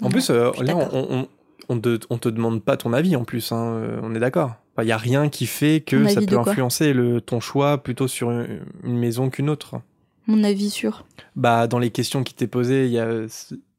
[0.00, 1.28] En Ouais, plus, euh, là, on,
[1.68, 4.54] on, te, on te demande pas ton avis en plus, hein, euh, on est d'accord.
[4.78, 8.08] Il n'y a rien qui fait que Mon ça peut influencer le, ton choix plutôt
[8.08, 9.80] sur une, une maison qu'une autre.
[10.26, 11.06] Mon avis sûr.
[11.34, 13.26] Bah, dans les questions qui t'es posées, il n'y a,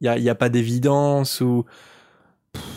[0.01, 1.65] y a, y a pas d'évidence ou.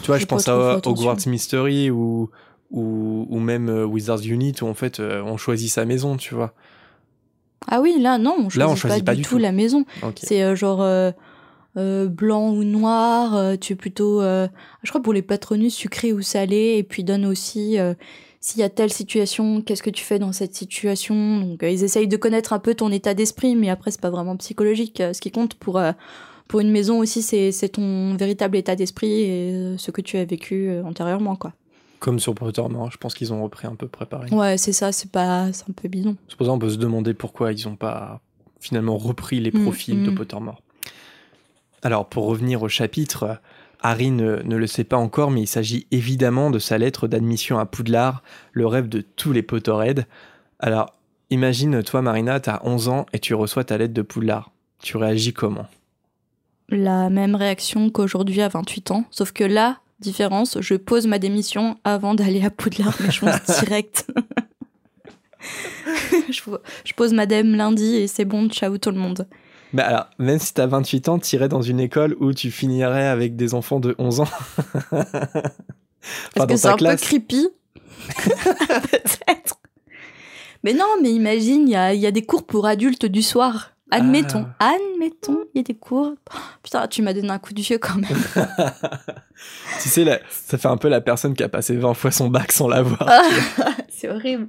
[0.02, 0.80] Tu vois, je pense à.
[0.84, 2.30] Hogwarts Mystery ou,
[2.70, 6.34] ou, ou même euh, Wizards Unit où en fait euh, on choisit sa maison, tu
[6.34, 6.54] vois.
[7.66, 9.38] Ah oui, là, non, on choisit, Là, on choisit pas, pas du tout tout.
[9.38, 9.84] la maison.
[10.16, 11.12] C'est euh, genre euh,
[12.08, 13.36] blanc ou noir.
[13.36, 14.48] euh, tu es plutôt, euh,
[14.82, 16.76] je crois pour les patronus sucré ou salé.
[16.78, 17.76] Et puis donne aussi
[18.42, 21.40] s'il y a telle situation, qu'est-ce que tu fais dans cette situation?
[21.40, 24.36] Donc ils essayent de connaître un peu ton état d'esprit, mais après c'est pas vraiment
[24.38, 25.02] psychologique.
[25.12, 25.78] Ce qui compte pour
[26.48, 30.24] pour une maison aussi, c'est c'est ton véritable état d'esprit et ce que tu as
[30.24, 31.52] vécu antérieurement, quoi.
[32.00, 34.30] Comme sur Pottermore, je pense qu'ils ont repris un peu préparé.
[34.30, 34.90] Ouais, c'est ça.
[34.90, 36.16] C'est pas, c'est un peu bidon.
[36.28, 38.20] C'est pour ça qu'on peut se demander pourquoi ils n'ont pas
[38.58, 40.14] finalement repris les Mm, profils de mm.
[40.14, 40.62] Pottermore.
[41.82, 43.40] Alors, pour revenir au chapitre,
[43.82, 47.58] Harry ne, ne le sait pas encore, mais il s'agit évidemment de sa lettre d'admission
[47.58, 50.04] à Poudlard, le rêve de tous les Potterheads.
[50.58, 50.94] Alors,
[51.30, 54.50] imagine, toi, Marina, t'as 11 ans et tu reçois ta lettre de Poudlard.
[54.82, 55.66] Tu réagis comment?
[56.68, 61.78] La même réaction qu'aujourd'hui à 28 ans, sauf que là, différence, je pose ma démission
[61.84, 64.06] avant d'aller à Poudlard, mais je fonce direct.
[66.30, 66.40] je,
[66.84, 69.26] je pose madame lundi et c'est bon, ciao tout le monde.
[69.72, 73.36] Bah alors, même si t'as 28 ans, t'irais dans une école où tu finirais avec
[73.36, 74.28] des enfants de 11 ans
[74.90, 75.44] Parce
[76.34, 77.00] dans que c'est un classe.
[77.00, 77.48] peu creepy.
[78.16, 79.56] Peut-être.
[80.64, 83.22] Mais non, mais imagine, il y a, il y a des cours pour adultes du
[83.22, 83.72] soir.
[83.90, 86.14] Admettons, admettons, il y a des cours.
[86.32, 88.04] Oh, putain, tu m'as donné un coup de vieux quand même.
[89.82, 92.28] Tu sais, là, ça fait un peu la personne qui a passé 20 fois son
[92.28, 93.02] bac sans l'avoir.
[93.08, 93.22] Ah,
[93.88, 94.48] c'est horrible.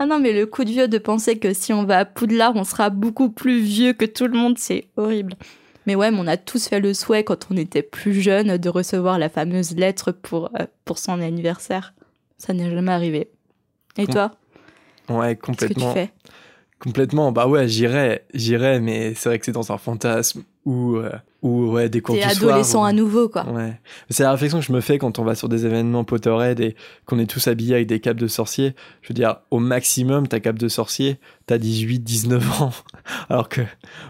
[0.00, 2.52] Ah non, mais le coup de vieux de penser que si on va à Poudlard,
[2.56, 5.34] on sera beaucoup plus vieux que tout le monde, c'est horrible.
[5.86, 8.68] Mais ouais, mais on a tous fait le souhait quand on était plus jeune de
[8.68, 11.94] recevoir la fameuse lettre pour, euh, pour son anniversaire.
[12.38, 13.28] Ça n'est jamais arrivé.
[13.96, 14.30] Et Com- toi?
[15.08, 15.92] Ouais, Qu'est-ce que tu complètement.
[15.94, 16.10] fais?
[16.78, 17.32] Complètement.
[17.32, 21.10] Bah ouais, j'irais, j'irais, mais c'est vrai que c'est dans un fantasme ou euh,
[21.40, 23.50] ou ouais des cours du adolescent à nouveau, quoi.
[23.50, 23.80] Ouais.
[24.10, 26.76] C'est la réflexion que je me fais quand on va sur des événements Potterhead et
[27.06, 28.74] qu'on est tous habillés avec des capes de sorcier.
[29.00, 32.72] Je veux dire, au maximum, ta cape de sorcier, t'as 18, 19 ans.
[33.30, 33.62] Alors que,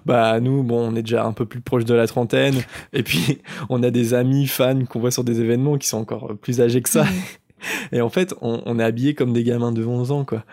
[0.05, 2.57] bah, nous, bon, on est déjà un peu plus proche de la trentaine.
[2.92, 6.33] Et puis, on a des amis fans qu'on voit sur des événements qui sont encore
[6.40, 7.05] plus âgés que ça.
[7.92, 10.44] Et en fait, on, on est habillés comme des gamins de 11 ans, quoi.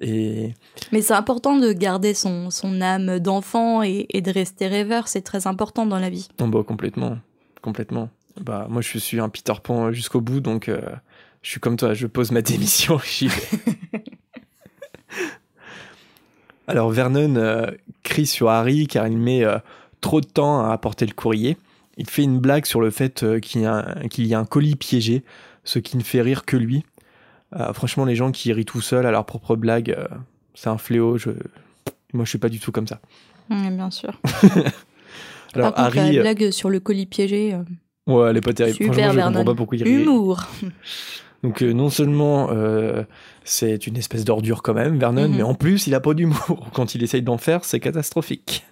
[0.00, 0.54] Et
[0.92, 5.08] Mais c'est important de garder son, son âme d'enfant et, et de rester rêveur.
[5.08, 6.28] C'est très important dans la vie.
[6.38, 7.18] non, bah, complètement.
[7.60, 8.08] Complètement.
[8.40, 10.80] Bah, moi, je suis un Peter Pan jusqu'au bout, donc euh,
[11.42, 13.42] je suis comme toi, je pose ma démission, j'y vais.
[16.66, 17.66] Alors, Vernon euh,
[18.02, 19.58] crie sur Harry car il met euh,
[20.00, 21.56] trop de temps à apporter le courrier.
[21.96, 25.24] Il fait une blague sur le fait euh, y, qu'il y a un colis piégé,
[25.64, 26.84] ce qui ne fait rire que lui.
[27.58, 30.06] Euh, franchement, les gens qui rient tout seuls à leur propre blague, euh,
[30.54, 31.18] c'est un fléau.
[31.18, 31.30] Je...
[32.12, 33.00] Moi, je suis pas du tout comme ça.
[33.48, 34.20] Bien sûr.
[35.54, 38.40] Alors, Par contre, Harry, la euh, blague sur le colis piégé, euh, ouais, elle est
[38.40, 38.76] pas terrible.
[38.76, 39.90] Super, Franchement, je comprends pas pourquoi il rit.
[40.02, 40.44] humour.
[41.42, 42.50] Donc non seulement
[43.44, 45.36] c'est une espèce d'ordure quand même, Vernon, Mhm.
[45.38, 46.68] mais en plus il a pas d'humour.
[46.74, 48.66] Quand il essaye d'en faire, c'est catastrophique.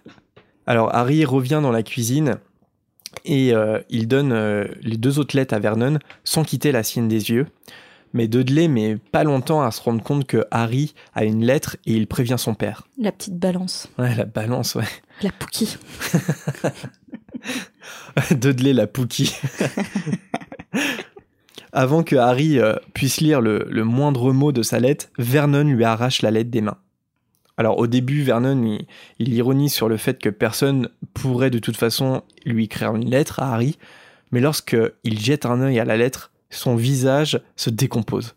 [0.67, 2.37] Alors Harry revient dans la cuisine
[3.25, 3.55] et
[3.89, 4.35] il donne
[4.83, 7.47] les deux autres lettres à Vernon sans quitter la sienne des yeux.
[8.13, 11.95] Mais Dudley met pas longtemps à se rendre compte que Harry a une lettre et
[11.95, 12.87] il prévient son père.
[12.99, 13.89] La petite balance.
[13.99, 14.89] Ouais, la balance, ouais.
[15.23, 15.77] La Pookie.
[18.31, 19.35] Dudley la Pookie.
[21.73, 25.85] Avant que Harry euh, puisse lire le, le moindre mot de sa lettre, Vernon lui
[25.85, 26.79] arrache la lettre des mains.
[27.59, 28.87] Alors au début, Vernon, il,
[29.19, 33.41] il ironise sur le fait que personne pourrait de toute façon lui écrire une lettre
[33.41, 33.79] à Harry,
[34.31, 38.35] mais lorsque il jette un œil à la lettre, son visage se décompose.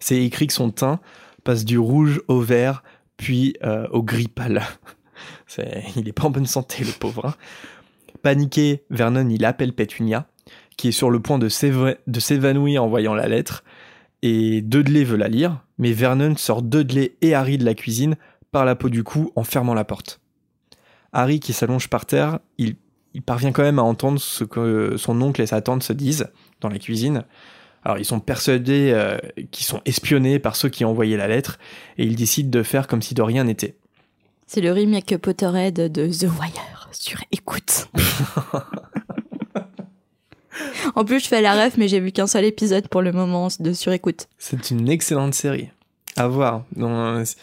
[0.00, 1.00] C'est écrit que son teint
[1.44, 2.82] passe du rouge au vert,
[3.16, 4.62] puis euh, au gris pâle.
[5.96, 7.26] Il est pas en bonne santé, le pauvre.
[7.26, 7.34] hein.
[8.22, 10.26] Paniqué, Vernon il appelle Pétunia,
[10.76, 13.62] qui est sur le point de s'éva- de s'évanouir en voyant la lettre,
[14.22, 18.16] et Dudley veut la lire, mais Vernon sort Dudley et Harry de la cuisine
[18.50, 20.20] par la peau du cou en fermant la porte.
[21.12, 22.76] Harry qui s'allonge par terre, il
[23.26, 26.26] parvient quand même à entendre ce que son oncle et sa tante se disent
[26.68, 27.24] dans la cuisine.
[27.84, 29.18] Alors ils sont persuadés euh,
[29.50, 31.58] qu'ils sont espionnés par ceux qui ont envoyé la lettre,
[31.98, 33.76] et ils décident de faire comme si de rien n'était.
[34.46, 37.88] C'est le remake Potterhead de The Wire sur écoute.
[40.94, 43.48] en plus, je fais la ref, mais j'ai vu qu'un seul épisode pour le moment
[43.58, 44.28] de sur écoute.
[44.38, 45.70] C'est une excellente série.
[46.16, 46.64] À voir.
[47.24, 47.36] C'est-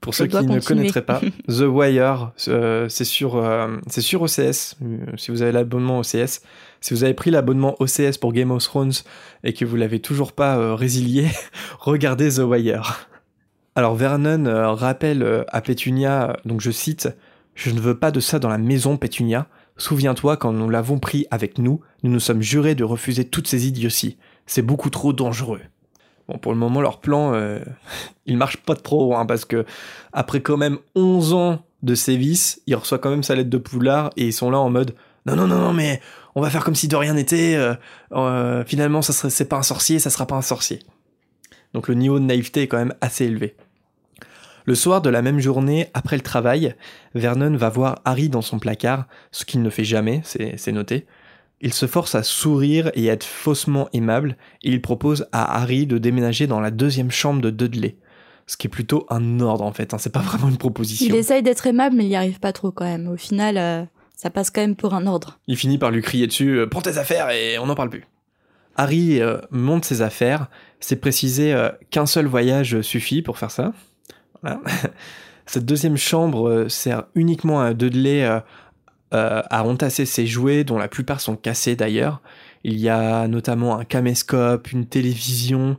[0.00, 4.22] pour Je ceux qui ne connaîtraient pas, The Wire, euh, c'est sur, euh, c'est sur
[4.22, 4.76] OCS.
[4.82, 6.40] euh, si vous avez l'abonnement OCS,
[6.80, 8.92] si vous avez pris l'abonnement OCS pour Game of Thrones
[9.44, 11.28] et que vous l'avez toujours pas euh, résilié,
[11.78, 13.08] regardez The Wire.
[13.74, 17.08] Alors Vernon rappelle à Pétunia, donc je cite,
[17.54, 19.46] Je ne veux pas de ça dans la maison, Pétunia.
[19.76, 23.66] Souviens-toi, quand nous l'avons pris avec nous, nous nous sommes jurés de refuser toutes ces
[23.68, 24.18] idioties.
[24.46, 25.60] C'est beaucoup trop dangereux.
[26.30, 27.58] Bon, pour le moment, leur plan, euh,
[28.26, 29.64] il marche pas trop, hein, parce que
[30.12, 34.10] après quand même 11 ans de sévices, il reçoit quand même sa lettre de Poulard
[34.16, 34.94] et ils sont là en mode
[35.26, 36.00] non, non, non, non, mais
[36.34, 37.56] on va faire comme si de rien n'était.
[37.56, 37.74] euh,
[38.12, 40.80] euh, finalement, ça c'est pas un sorcier, ça sera pas un sorcier.
[41.74, 43.56] Donc le niveau de naïveté est quand même assez élevé.
[44.66, 46.74] Le soir de la même journée, après le travail,
[47.14, 51.06] Vernon va voir Harry dans son placard, ce qu'il ne fait jamais, c'est noté.
[51.60, 55.86] Il se force à sourire et à être faussement aimable, et il propose à Harry
[55.86, 57.96] de déménager dans la deuxième chambre de Dudley.
[58.46, 61.06] Ce qui est plutôt un ordre en fait, hein, c'est pas vraiment une proposition.
[61.06, 63.08] Il essaye d'être aimable, mais il n'y arrive pas trop quand même.
[63.08, 63.84] Au final, euh,
[64.20, 65.38] ça passe quand même pour un ordre.
[65.46, 68.04] Il finit par lui crier dessus euh, Prends tes affaires et on n'en parle plus.
[68.76, 70.48] Harry euh, monte ses affaires.
[70.78, 73.72] C'est précisé euh, qu'un seul voyage suffit pour faire ça.
[74.42, 74.60] Voilà.
[75.46, 78.28] Cette deuxième chambre sert uniquement à Dudley
[79.12, 82.20] euh, à entasser ses jouets, dont la plupart sont cassés d'ailleurs.
[82.62, 85.78] Il y a notamment un caméscope, une télévision,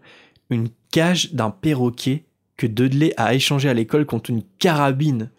[0.50, 2.26] une cage d'un perroquet
[2.58, 5.30] que Dudley a échangé à l'école contre une carabine.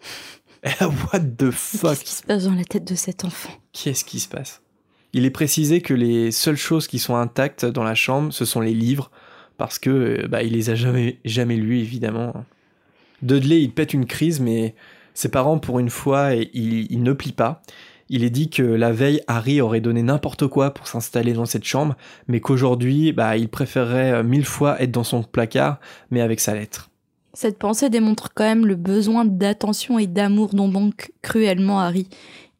[0.81, 3.51] What the fuck Qu'est-ce qui se passe dans la tête de cet enfant?
[3.73, 4.61] Qu'est-ce qui se passe?
[5.13, 8.61] Il est précisé que les seules choses qui sont intactes dans la chambre, ce sont
[8.61, 9.11] les livres,
[9.57, 12.45] parce que euh, bah, il les a jamais, jamais lus, évidemment.
[13.21, 14.73] Dudley, il pète une crise, mais
[15.13, 17.61] ses parents, pour une fois, il, il ne plie pas.
[18.09, 21.63] Il est dit que la veille, Harry aurait donné n'importe quoi pour s'installer dans cette
[21.63, 21.95] chambre,
[22.27, 25.79] mais qu'aujourd'hui, bah, il préférerait euh, mille fois être dans son placard,
[26.11, 26.89] mais avec sa lettre.
[27.33, 32.07] Cette pensée démontre quand même le besoin d'attention et d'amour dont manque cruellement Harry.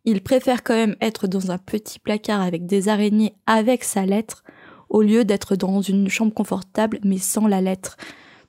[0.05, 4.43] il préfère quand même être dans un petit placard avec des araignées avec sa lettre
[4.89, 7.97] au lieu d'être dans une chambre confortable mais sans la lettre.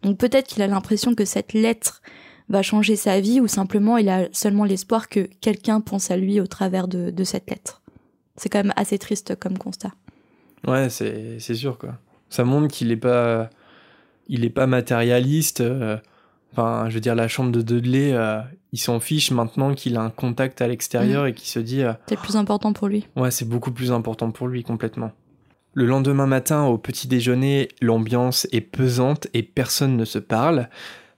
[0.02, 2.00] Donc peut-être qu'il a l'impression que cette lettre
[2.48, 6.40] va changer sa vie ou simplement il a seulement l'espoir que quelqu'un pense à lui
[6.40, 7.82] au travers de, cette lettre.
[8.36, 9.92] C'est quand même assez triste comme constat.
[10.66, 11.98] Ouais, c'est sûr quoi.
[12.28, 13.50] Ça montre qu'il est pas
[14.28, 15.60] il est pas matérialiste.
[15.60, 15.96] Euh,
[16.52, 18.40] enfin, je veux dire, la chambre de Dudley, euh,
[18.72, 21.28] il s'en fiche maintenant qu'il a un contact à l'extérieur mm.
[21.28, 21.82] et qu'il se dit.
[21.82, 23.06] Euh, c'est plus important pour lui.
[23.16, 25.12] Ouais, c'est beaucoup plus important pour lui complètement.
[25.74, 30.68] Le lendemain matin, au petit déjeuner, l'ambiance est pesante et personne ne se parle.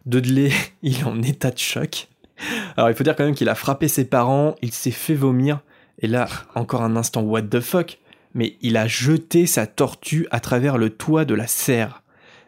[0.07, 0.51] Dudley,
[0.83, 2.09] il est en état de choc.
[2.77, 5.61] Alors il faut dire quand même qu'il a frappé ses parents, il s'est fait vomir,
[6.01, 7.99] et là, encore un instant, what the fuck
[8.35, 12.03] Mais il a jeté sa tortue à travers le toit de la serre.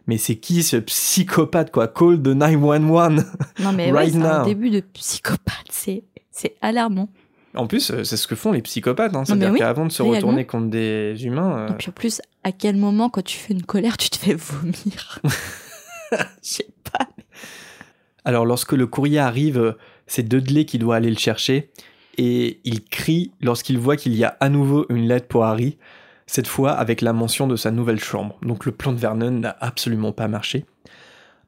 [0.06, 1.88] Mais c'est qui ce psychopathe quoi?
[1.88, 3.24] Call the 911
[3.60, 7.08] Non mais right c'est un début de psychopathe, c'est c'est alarmant.
[7.54, 9.16] En plus, euh, c'est ce que font les psychopathes.
[9.16, 9.24] Hein.
[9.24, 11.60] C'est-à-dire qu'avant de se retourner contre des humains.
[11.60, 14.16] Euh, Et puis en plus, à quel moment, quand tu fais une colère, tu te
[14.16, 15.20] fais vomir?
[16.12, 17.08] Je sais pas.
[18.28, 19.74] Alors, lorsque le courrier arrive,
[20.06, 21.70] c'est Dudley qui doit aller le chercher.
[22.18, 25.78] Et il crie lorsqu'il voit qu'il y a à nouveau une lettre pour Harry.
[26.26, 28.36] Cette fois avec la mention de sa nouvelle chambre.
[28.42, 30.66] Donc, le plan de Vernon n'a absolument pas marché.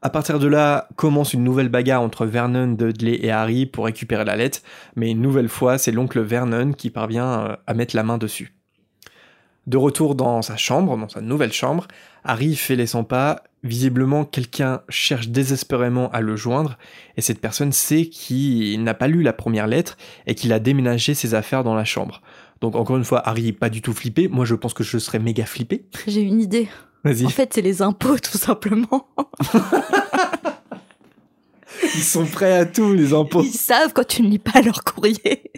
[0.00, 4.24] À partir de là, commence une nouvelle bagarre entre Vernon, Dudley et Harry pour récupérer
[4.24, 4.60] la lettre,
[4.96, 8.54] mais une nouvelle fois, c'est l'oncle Vernon qui parvient euh, à mettre la main dessus.
[9.66, 11.86] De retour dans sa chambre, dans sa nouvelle chambre,
[12.24, 13.42] Harry fait les 100 pas.
[13.62, 16.78] Visiblement, quelqu'un cherche désespérément à le joindre,
[17.18, 21.12] et cette personne sait qu'il n'a pas lu la première lettre et qu'il a déménagé
[21.12, 22.22] ses affaires dans la chambre.
[22.62, 24.28] Donc encore une fois, Harry pas du tout flippé.
[24.28, 25.84] Moi, je pense que je serais méga flippé.
[26.06, 26.68] J'ai une idée.
[27.04, 29.08] En fait, c'est les impôts, tout simplement.
[31.94, 33.42] Ils sont prêts à tout, les impôts.
[33.42, 35.50] Ils savent quand tu ne lis pas leur courrier.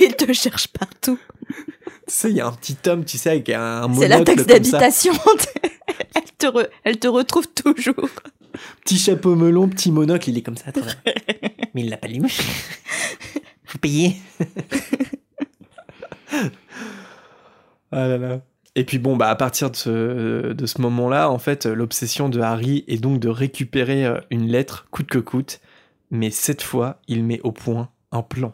[0.00, 1.18] Ils te cherchent partout.
[2.06, 4.24] Tu sais, il y a un petit homme, tu sais, avec un monocle C'est la
[4.24, 5.12] taxe d'habitation.
[6.14, 6.46] elle, te
[6.84, 8.10] elle te retrouve toujours.
[8.84, 10.72] Petit chapeau melon, petit monocle, il est comme ça.
[11.74, 12.20] Mais il l'a pas lu.
[13.64, 14.16] Faut payer.
[17.92, 18.40] ah là là.
[18.74, 22.40] Et puis bon, bah à partir de ce, de ce moment-là, en fait, l'obsession de
[22.40, 25.60] Harry est donc de récupérer euh, une lettre coûte que coûte,
[26.10, 28.52] mais cette fois, il met au point un plan.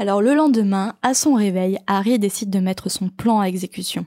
[0.00, 4.06] Alors le lendemain, à son réveil, Harry décide de mettre son plan à exécution.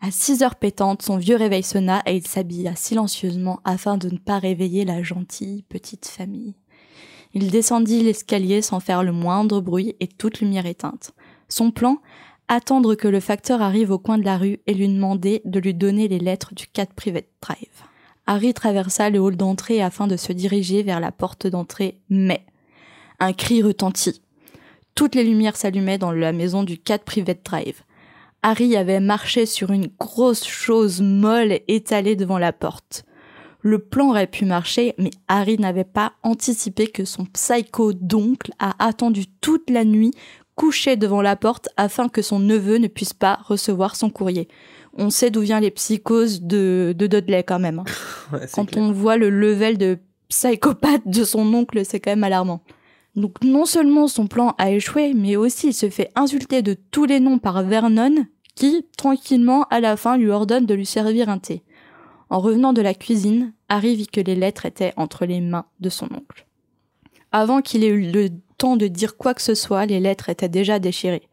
[0.00, 4.16] À 6 heures pétantes, son vieux réveil sonna et il s'habilla silencieusement afin de ne
[4.16, 6.54] pas réveiller la gentille petite famille.
[7.34, 11.12] Il descendit l'escalier sans faire le moindre bruit et toute lumière éteinte.
[11.50, 11.98] Son plan
[12.48, 15.74] attendre que le facteur arrive au coin de la rue et lui demander de lui
[15.74, 17.84] donner les lettres du 4 Private Drive.
[18.26, 22.46] Harry traversa le hall d'entrée afin de se diriger vers la porte d'entrée, mais
[23.20, 24.22] un cri retentit.
[24.96, 27.82] Toutes les lumières s'allumaient dans la maison du 4 Private Drive.
[28.42, 33.04] Harry avait marché sur une grosse chose molle étalée devant la porte.
[33.60, 38.72] Le plan aurait pu marcher, mais Harry n'avait pas anticipé que son psycho d'oncle a
[38.82, 40.12] attendu toute la nuit
[40.54, 44.48] couché devant la porte afin que son neveu ne puisse pas recevoir son courrier.
[44.96, 47.80] On sait d'où viennent les psychoses de, de Dudley quand même.
[47.80, 48.38] Hein.
[48.54, 49.98] quand on voit le level de
[50.30, 52.62] psychopathe de son oncle, c'est quand même alarmant.
[53.16, 57.06] Donc non seulement son plan a échoué, mais aussi il se fait insulter de tous
[57.06, 61.38] les noms par Vernon, qui, tranquillement, à la fin, lui ordonne de lui servir un
[61.38, 61.62] thé.
[62.28, 65.88] En revenant de la cuisine, Harry vit que les lettres étaient entre les mains de
[65.88, 66.46] son oncle.
[67.32, 70.48] Avant qu'il ait eu le temps de dire quoi que ce soit, les lettres étaient
[70.48, 71.28] déjà déchirées.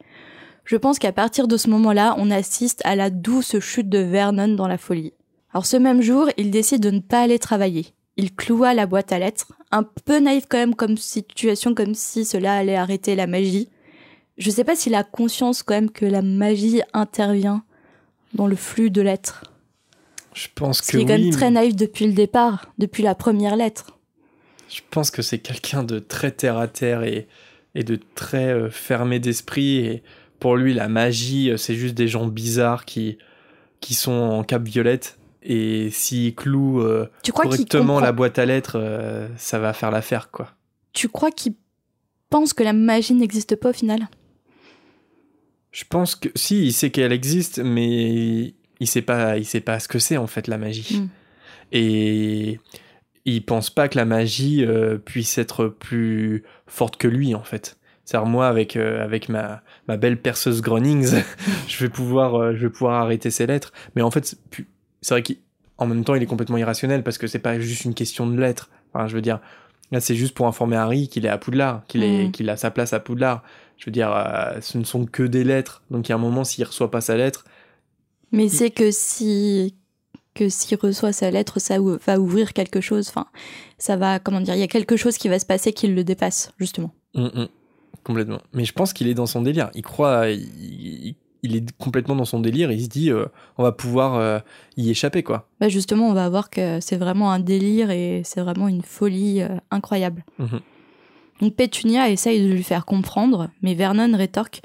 [0.64, 4.48] Je pense qu'à partir de ce moment-là, on assiste à la douce chute de Vernon
[4.48, 5.12] dans la folie.
[5.52, 7.94] Alors ce même jour, il décide de ne pas aller travailler.
[8.16, 12.24] Il cloua la boîte à lettres, un peu naïf quand même comme situation, comme si
[12.24, 13.68] cela allait arrêter la magie.
[14.38, 17.64] Je sais pas s'il a conscience quand même que la magie intervient
[18.34, 19.44] dans le flux de lettres.
[20.34, 23.56] Je pense que Il est quand même très naïf depuis le départ, depuis la première
[23.56, 23.98] lettre.
[24.68, 27.28] Je pense que c'est quelqu'un de très terre à terre et,
[27.74, 29.76] et de très euh, fermé d'esprit.
[29.78, 30.02] Et
[30.40, 33.18] pour lui, la magie, euh, c'est juste des gens bizarres qui,
[33.80, 35.18] qui sont en cape violette.
[35.44, 40.48] Et s'il cloue euh, correctement la boîte à lettres, ça va faire l'affaire, quoi.
[40.92, 41.54] Tu crois qu'il
[42.30, 44.08] pense que la magie n'existe pas au final?
[45.70, 49.80] Je pense que si, il sait qu'elle existe, mais il sait pas, il sait pas
[49.80, 51.00] ce que c'est en fait la magie.
[51.00, 51.08] Hmm.
[51.72, 52.60] Et
[53.24, 57.78] il pense pas que la magie euh, puisse être plus forte que lui en fait.
[58.04, 61.22] C'est-à-dire moi avec euh, avec ma ma belle perceuse Groenings,
[61.68, 63.72] je vais pouvoir euh, je vais pouvoir arrêter ses lettres.
[63.96, 64.36] Mais en fait
[65.04, 67.94] c'est vrai qu'en même temps il est complètement irrationnel parce que c'est pas juste une
[67.94, 68.70] question de lettres.
[68.92, 69.38] Enfin je veux dire
[69.92, 72.32] là c'est juste pour informer Harry qu'il est à Poudlard, qu'il est mm.
[72.32, 73.42] qu'il a sa place à Poudlard.
[73.76, 75.82] je veux dire, euh, ce ne sont que des lettres.
[75.90, 77.44] Donc il y a un moment, s'il reçoit pas sa lettre,
[78.32, 79.74] Mais c'est que si
[80.34, 83.08] que s'il reçoit sa lettre, ça va ouvrir quelque chose.
[83.08, 83.26] Enfin,
[83.78, 86.02] ça va, comment dire, il y a quelque chose qui va se passer qui le
[86.02, 86.92] dépasse, justement.
[87.14, 87.48] hum, hum,
[88.02, 88.40] complètement.
[88.52, 89.70] Mais je pense qu'il est dans son délire.
[89.74, 90.40] Il croit, il,
[91.06, 92.72] il- il est complètement dans son délire.
[92.72, 93.26] Il se dit, euh,
[93.58, 94.38] on va pouvoir euh,
[94.78, 95.46] y échapper, quoi.
[95.60, 99.42] Bah justement, on va voir que c'est vraiment un délire et c'est vraiment une folie
[99.42, 100.24] euh, incroyable.
[100.38, 100.60] Mhm.
[101.40, 104.62] Donc Pétunia essaye de lui faire comprendre, mais Vernon rétorque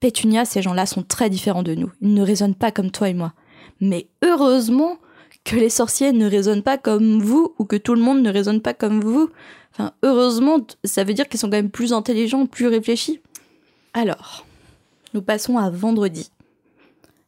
[0.00, 1.90] Pétunia, ces gens-là sont très différents de nous.
[2.02, 3.32] Ils ne raisonnent pas comme toi et moi.
[3.80, 4.98] Mais heureusement
[5.44, 8.60] que les sorciers ne raisonnent pas comme vous ou que tout le monde ne raisonne
[8.60, 9.30] pas comme vous.
[9.72, 13.20] Enfin, heureusement, ça veut dire qu'ils sont quand même plus intelligents, plus réfléchis.
[13.94, 14.45] Alors,
[15.22, 16.30] passons à vendredi.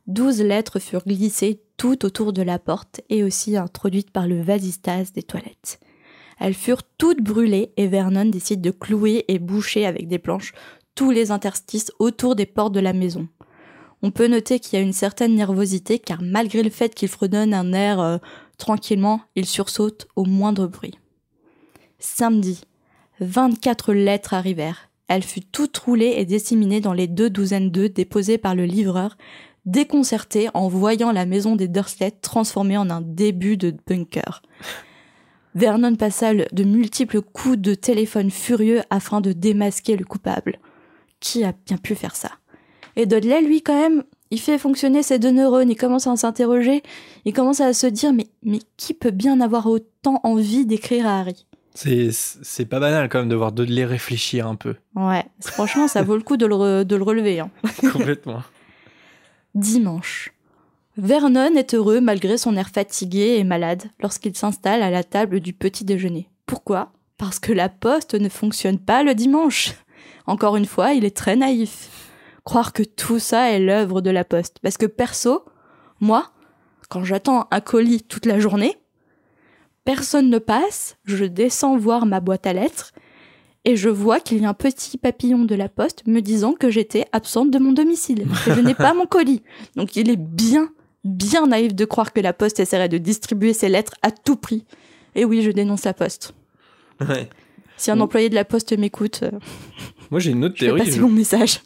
[0.07, 5.12] Douze lettres furent glissées tout autour de la porte et aussi introduites par le vasistas
[5.14, 5.81] des toilettes.
[6.40, 10.55] Elles furent toutes brûlées et Vernon décide de clouer et boucher avec des planches
[10.94, 13.29] tous les interstices autour des portes de la maison.
[14.03, 17.55] On peut noter qu'il y a une certaine nervosité car malgré le fait qu'il fredonne
[17.55, 18.18] un air euh,
[18.57, 20.98] tranquillement, il sursaute au moindre bruit.
[21.98, 22.61] Samedi,
[23.20, 24.88] 24 lettres arrivèrent.
[25.09, 29.16] Elle fut toute roulée et disséminée dans les deux douzaines d'œufs déposés par le livreur,
[29.64, 34.42] déconcerté en voyant la maison des Dursley transformée en un début de bunker.
[35.55, 40.59] Vernon passa de multiples coups de téléphone furieux afin de démasquer le coupable.
[41.21, 42.31] Qui a bien pu faire ça?
[42.94, 46.83] Et Dudley, lui, quand même, il fait fonctionner ses deux neurones, il commence à s'interroger,
[47.25, 51.21] il commence à se dire mais, mais qui peut bien avoir autant envie d'écrire à
[51.21, 51.47] Harry?
[51.81, 54.75] C'est, pas banal quand même de voir Dudley réfléchir un peu.
[54.97, 57.38] Ouais, franchement, ça vaut le coup de le, re- de le relever.
[57.38, 57.51] hein.
[57.93, 58.43] Complètement.
[59.55, 60.33] Dimanche.
[60.97, 65.53] Vernon est heureux malgré son air fatigué et malade lorsqu'il s'installe à la table du
[65.53, 66.29] petit déjeuner.
[66.47, 66.93] Pourquoi?
[67.17, 69.75] Parce que la poste ne fonctionne pas le dimanche.
[70.27, 71.88] Encore une fois, il est très naïf.
[72.45, 74.57] Croire que tout ça est l'œuvre de la poste.
[74.62, 75.45] Parce que perso,
[76.01, 76.31] moi,
[76.88, 78.77] quand j'attends un colis toute la journée,
[79.92, 82.92] personne ne passe, je descends voir ma boîte à lettres
[83.64, 86.68] et je vois qu'il y a un petit papillon de la poste me disant que
[86.70, 89.42] j'étais absente de mon domicile, que je n'ai pas mon colis.
[89.77, 90.68] Donc il est bien,
[91.05, 94.66] bien naïf de croire que la poste essaierait de distribuer ses lettres à tout prix.
[95.14, 96.35] Et oui, je dénonce la poste.
[97.01, 97.31] Ouais.
[97.79, 99.31] Si un employé de la poste m'écoute, euh,
[100.11, 100.81] Moi j'ai une autre je théorie.
[100.81, 101.62] passer je- mon message.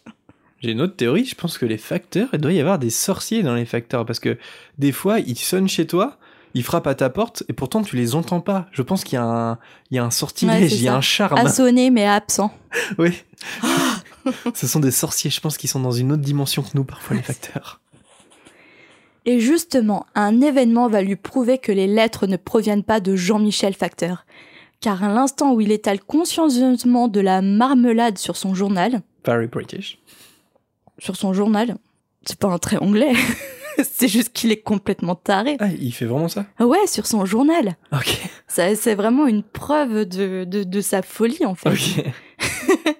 [0.60, 3.42] J'ai une autre théorie, je pense que les facteurs, il doit y avoir des sorciers
[3.42, 4.38] dans les facteurs, parce que
[4.78, 6.18] des fois, ils sonnent chez toi,
[6.54, 8.66] ils frappent à ta porte, et pourtant tu les entends pas.
[8.72, 9.58] Je pense qu'il y a un,
[9.90, 10.96] il y a un sortilège, il y a ça.
[10.98, 11.48] un charme.
[11.48, 12.52] Sonner mais absent.
[12.98, 13.22] Oui.
[14.54, 17.16] Ce sont des sorciers, je pense qu'ils sont dans une autre dimension que nous, parfois,
[17.16, 17.80] les facteurs.
[19.24, 23.74] Et justement, un événement va lui prouver que les lettres ne proviennent pas de Jean-Michel
[23.74, 24.24] Facteur.
[24.80, 29.98] Car à l'instant où il étale consciencieusement de la marmelade sur son journal, Very British.
[30.98, 31.76] sur son journal,
[32.24, 33.12] c'est pas un trait anglais,
[33.82, 35.56] c'est juste qu'il est complètement taré.
[35.60, 36.46] Ah, il fait vraiment ça?
[36.60, 37.76] Ouais, sur son journal.
[37.92, 38.20] Ok.
[38.48, 41.70] Ça, c'est vraiment une preuve de, de, de sa folie, en fait.
[41.70, 42.04] Ok.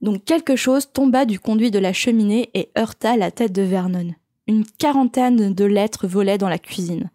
[0.00, 4.14] Donc quelque chose tomba du conduit de la cheminée et heurta la tête de Vernon.
[4.46, 7.10] Une quarantaine de lettres volaient dans la cuisine.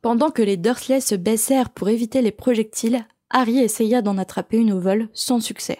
[0.00, 4.72] Pendant que les Dursley se baissèrent pour éviter les projectiles, Harry essaya d'en attraper une
[4.72, 5.78] au vol sans succès.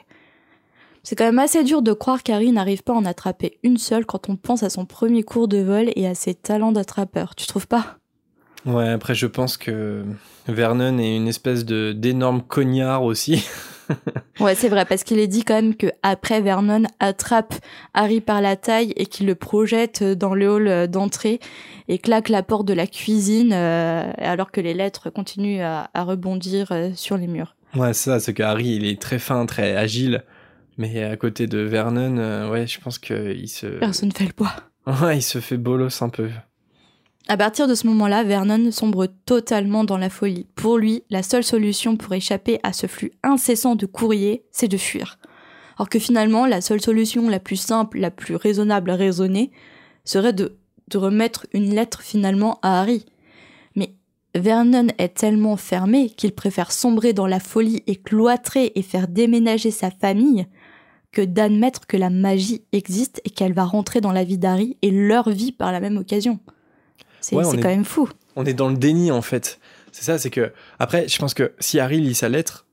[1.02, 4.04] C'est quand même assez dur de croire qu'Harry n'arrive pas à en attraper une seule
[4.04, 7.34] quand on pense à son premier cours de vol et à ses talents d'attrapeur.
[7.34, 7.96] Tu trouves pas?
[8.66, 10.04] Ouais, après, je pense que
[10.46, 13.46] Vernon est une espèce de d'énorme cognard aussi.
[14.38, 17.54] Ouais, c'est vrai, parce qu'il est dit quand même que après Vernon attrape
[17.92, 21.40] Harry par la taille et qu'il le projette dans le hall d'entrée
[21.88, 26.04] et claque la porte de la cuisine euh, alors que les lettres continuent à, à
[26.04, 27.56] rebondir euh, sur les murs.
[27.74, 30.22] Ouais, c'est ça, c'est que Harry, il est très fin, très agile.
[30.78, 33.66] Mais à côté de Vernon, euh, ouais, je pense qu'il se.
[33.66, 34.52] Personne fait le poids.
[35.02, 36.30] Ouais, il se fait bolos un peu.
[37.28, 40.46] À partir de ce moment-là, Vernon sombre totalement dans la folie.
[40.56, 44.76] Pour lui, la seule solution pour échapper à ce flux incessant de courriers, c'est de
[44.76, 45.18] fuir.
[45.76, 49.52] Alors que finalement, la seule solution la plus simple, la plus raisonnable à raisonner,
[50.04, 50.58] serait de,
[50.88, 53.06] de remettre une lettre finalement à Harry.
[53.76, 53.94] Mais
[54.34, 59.70] Vernon est tellement fermé qu'il préfère sombrer dans la folie et cloîtrer et faire déménager
[59.70, 60.46] sa famille
[61.12, 64.90] que d'admettre que la magie existe et qu'elle va rentrer dans la vie d'Harry et
[64.90, 66.38] leur vie par la même occasion.
[67.20, 68.08] C'est Ouais, quand même fou.
[68.36, 69.58] On est dans le déni en fait.
[69.92, 72.66] C'est ça, c'est que après, je pense que si Harry lit sa lettre,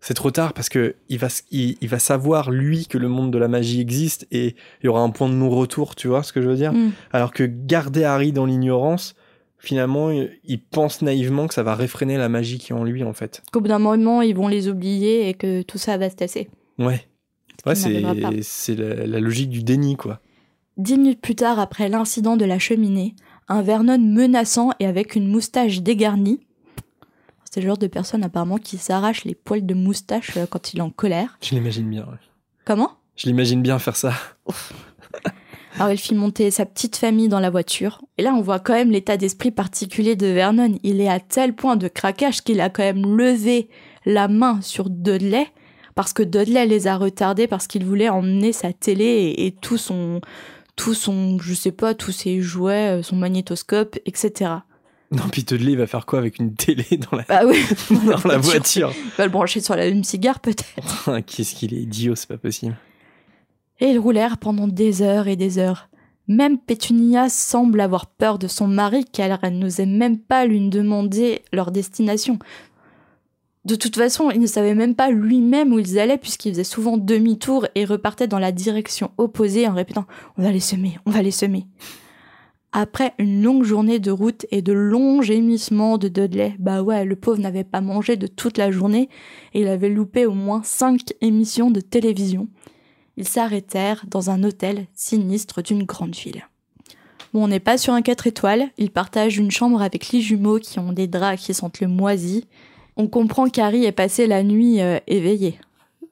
[0.00, 3.32] c'est trop tard parce que il va, il, il va savoir lui que le monde
[3.32, 5.96] de la magie existe et il y aura un point de non-retour.
[5.96, 6.72] Tu vois ce que je veux dire?
[6.72, 6.92] Mm.
[7.12, 9.16] Alors que garder Harry dans l'ignorance,
[9.58, 13.02] finalement, il, il pense naïvement que ça va réfréner la magie qui est en lui
[13.02, 13.42] en fait.
[13.50, 16.48] Qu'au bout d'un moment, ils vont les oublier et que tout ça va se tasser.
[16.78, 17.08] Ouais,
[17.66, 18.00] Ouais, c'est
[18.74, 20.20] la, la logique du déni, quoi.
[20.76, 23.14] Dix minutes plus tard, après l'incident de la cheminée,
[23.48, 26.40] un Vernon menaçant et avec une moustache dégarnie.
[27.50, 30.78] C'est le genre de personne apparemment qui s'arrache les poils de moustache euh, quand il
[30.78, 31.38] est en colère.
[31.42, 32.06] Je l'imagine bien.
[32.64, 32.92] Comment?
[33.16, 34.12] Je l'imagine bien faire ça.
[35.76, 38.02] Alors il fit monter sa petite famille dans la voiture.
[38.18, 40.78] Et là on voit quand même l'état d'esprit particulier de Vernon.
[40.82, 43.68] Il est à tel point de craquage qu'il a quand même levé
[44.04, 45.46] la main sur Dudley
[45.98, 50.20] parce que Dudley les a retardés parce qu'il voulait emmener sa télé et tout son
[50.76, 54.52] tout son, je sais pas, tous ses jouets, euh, son magnétoscope, etc.
[55.10, 57.64] Non, puis Dudley va faire quoi avec une télé dans la, ah oui,
[58.06, 58.92] dans la voiture?
[58.94, 61.20] Il va le brancher sur la même cigare peut-être.
[61.26, 62.76] Qu'est-ce qu'il est idiot, c'est pas possible.
[63.80, 65.88] Et ils roulèrent pendant des heures et des heures.
[66.28, 71.42] Même Pétunia semble avoir peur de son mari car elle n'osait même pas lui demander
[71.52, 72.38] leur destination.
[73.64, 76.96] De toute façon, il ne savait même pas lui-même où ils allaient puisqu'il faisait souvent
[76.96, 80.02] demi-tour et repartait dans la direction opposée en répétant⁇
[80.36, 81.66] On va les semer, on va les semer⁇
[82.72, 87.16] Après une longue journée de route et de longs gémissements de Dudley, bah ouais, le
[87.16, 89.08] pauvre n'avait pas mangé de toute la journée
[89.54, 92.48] et il avait loupé au moins cinq émissions de télévision.
[93.16, 96.46] Ils s'arrêtèrent dans un hôtel sinistre d'une grande ville.
[97.34, 100.58] Bon, on n'est pas sur un 4 étoiles, ils partagent une chambre avec les jumeaux
[100.58, 102.46] qui ont des draps qui sentent le moisi,
[102.98, 105.58] on comprend qu'Harry est passé la nuit euh, éveillé.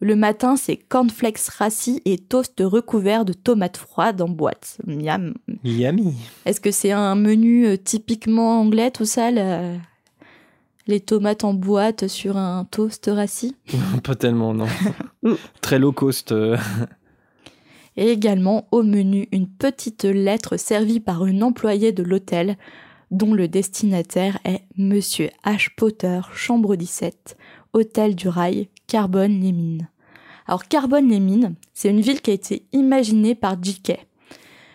[0.00, 4.78] Le matin, c'est cornflakes rassis et toast recouvert de tomates froides en boîte.
[4.86, 5.34] Miam.
[5.64, 6.14] Yummy.
[6.44, 9.30] Est-ce que c'est un menu euh, typiquement anglais, tout ça
[10.86, 13.56] Les tomates en boîte sur un toast rassis?
[14.04, 14.66] Pas tellement, non.
[15.60, 16.30] Très low cost.
[16.30, 16.56] Euh.
[17.96, 22.56] et également au menu une petite lettre servie par une employée de l'hôtel
[23.10, 25.68] dont le destinataire est Monsieur H.
[25.76, 27.36] Potter, chambre 17,
[27.72, 29.88] hôtel du rail, Carbone-les-Mines.
[30.46, 33.98] Alors Carbone-les-Mines, c'est une ville qui a été imaginée par J.K.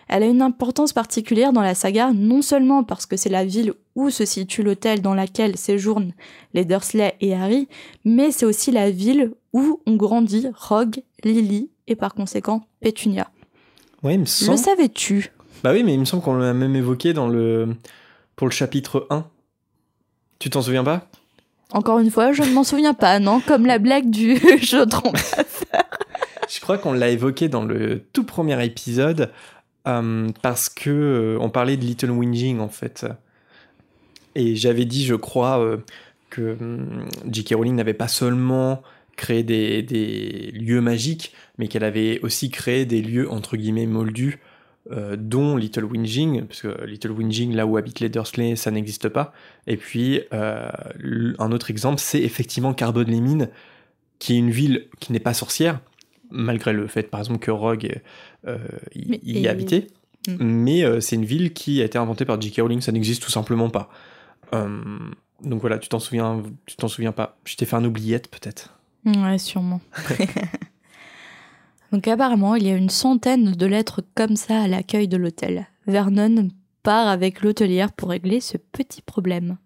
[0.08, 3.72] Elle a une importance particulière dans la saga, non seulement parce que c'est la ville
[3.94, 6.12] où se situe l'hôtel dans lequel séjournent
[6.52, 7.68] les Dursley et Harry,
[8.04, 13.30] mais c'est aussi la ville où ont grandi Rogue, Lily et par conséquent Pétunia.
[14.02, 14.52] Oui, il me semble...
[14.52, 15.32] Le savais-tu?
[15.62, 17.76] Bah oui, mais il me semble qu'on l'a même évoqué dans le
[18.36, 19.26] pour le chapitre 1.
[20.38, 21.08] Tu t'en souviens pas?
[21.72, 24.96] Encore une fois, je ne m'en souviens pas, non Comme la blague du jeu de
[26.48, 29.30] Je crois qu'on l'a évoqué dans le tout premier épisode
[29.88, 33.06] euh, parce que euh, on parlait de Little Whinging en fait.
[34.34, 35.78] Et j'avais dit, je crois, euh,
[36.30, 37.54] que hum, J.K.
[37.54, 38.82] Rowling n'avait pas seulement
[39.16, 44.40] créé des, des lieux magiques, mais qu'elle avait aussi créé des lieux entre guillemets moldus
[44.90, 49.08] euh, dont Little Whinging, parce que Little Whinging, là où habitent les Dursley, ça n'existe
[49.08, 49.32] pas.
[49.68, 50.68] Et puis, euh,
[51.38, 53.48] un autre exemple, c'est effectivement Carbone les Mines,
[54.18, 55.80] qui est une ville qui n'est pas sorcière,
[56.30, 58.00] malgré le fait, par exemple, que Rogue
[58.48, 58.58] euh,
[58.92, 59.86] y, habitait.
[60.26, 60.36] Hmm.
[60.40, 62.60] Mais c'est une ville qui a été inventée par J.K.
[62.62, 63.88] Rowling, ça n'existe tout simplement pas.
[64.52, 67.38] donc voilà, tu t'en souviens, tu t'en souviens pas.
[67.44, 68.76] Je t'ai fait un oubliette peut-être.
[69.04, 69.80] Ouais, sûrement.
[71.92, 75.66] Donc apparemment, il y a une centaine de lettres comme ça à l'accueil de l'hôtel.
[75.86, 76.48] Vernon
[76.82, 79.58] part avec l'hôtelière pour régler ce petit problème.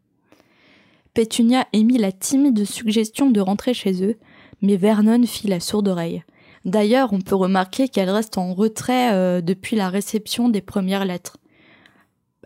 [1.14, 4.16] Pétunia émit la timide suggestion de rentrer chez eux,
[4.60, 6.24] mais Vernon fit la sourde oreille.
[6.66, 11.38] D'ailleurs, on peut remarquer qu'elle reste en retrait euh, depuis la réception des premières lettres.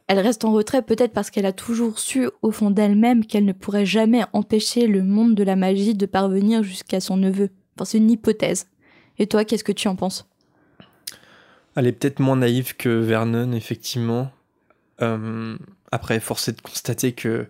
[0.08, 3.52] Elle reste en retrait peut-être parce qu'elle a toujours su au fond d'elle-même qu'elle ne
[3.52, 7.48] pourrait jamais empêcher le monde de la magie de parvenir jusqu'à son neveu.
[7.76, 8.66] Enfin, c'est une hypothèse.
[9.20, 10.26] Et toi, qu'est-ce que tu en penses?
[11.76, 14.32] Elle est peut-être moins naïve que Vernon, effectivement.
[15.02, 15.56] Euh,
[15.92, 17.46] après, force est de constater que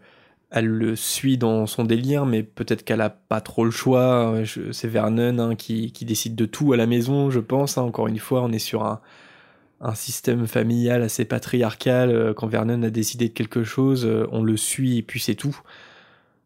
[0.50, 4.42] elle le suit dans son délire, mais peut-être qu'elle a pas trop le choix.
[4.72, 7.78] C'est Vernon hein, qui, décide de tout à la maison, je pense.
[7.78, 7.82] Hein.
[7.82, 9.00] Encore une fois, on est sur un,
[9.80, 12.10] un système familial assez patriarcal.
[12.10, 15.36] Euh, quand Vernon a décidé de quelque chose, euh, on le suit et puis c'est
[15.36, 15.56] tout.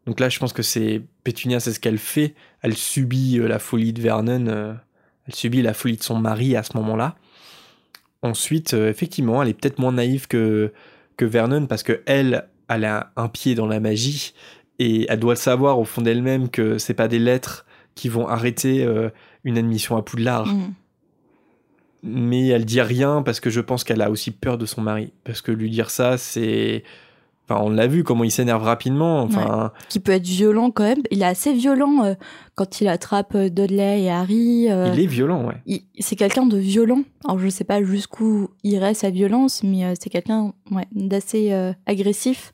[0.05, 2.35] Donc là, je pense que c'est Pétunia, c'est ce qu'elle fait.
[2.61, 4.77] Elle subit la folie de Vernon
[5.27, 7.15] elle subit la folie de son mari à ce moment-là.
[8.21, 10.71] Ensuite, euh, effectivement, elle est peut-être moins naïve que,
[11.17, 14.33] que Vernon parce que elle, elle a un pied dans la magie
[14.79, 18.27] et elle doit le savoir au fond d'elle-même que c'est pas des lettres qui vont
[18.27, 19.09] arrêter euh,
[19.43, 20.47] une admission à Poudlard.
[20.47, 20.73] Mm.
[22.03, 25.11] Mais elle dit rien parce que je pense qu'elle a aussi peur de son mari.
[25.23, 26.83] Parce que lui dire ça, c'est
[27.47, 29.21] Enfin, on l'a vu comment il s'énerve rapidement.
[29.21, 31.03] Enfin, qui peut être violent quand même.
[31.11, 32.13] Il est assez violent euh,
[32.55, 34.71] quand il attrape euh, Dudley et Harry.
[34.71, 35.83] Euh, il est violent, ouais.
[35.99, 37.03] C'est quelqu'un de violent.
[37.23, 41.53] Alors je sais pas jusqu'où irait sa violence, mais c'est quelqu'un ouais, d'assez
[41.85, 42.53] agressif.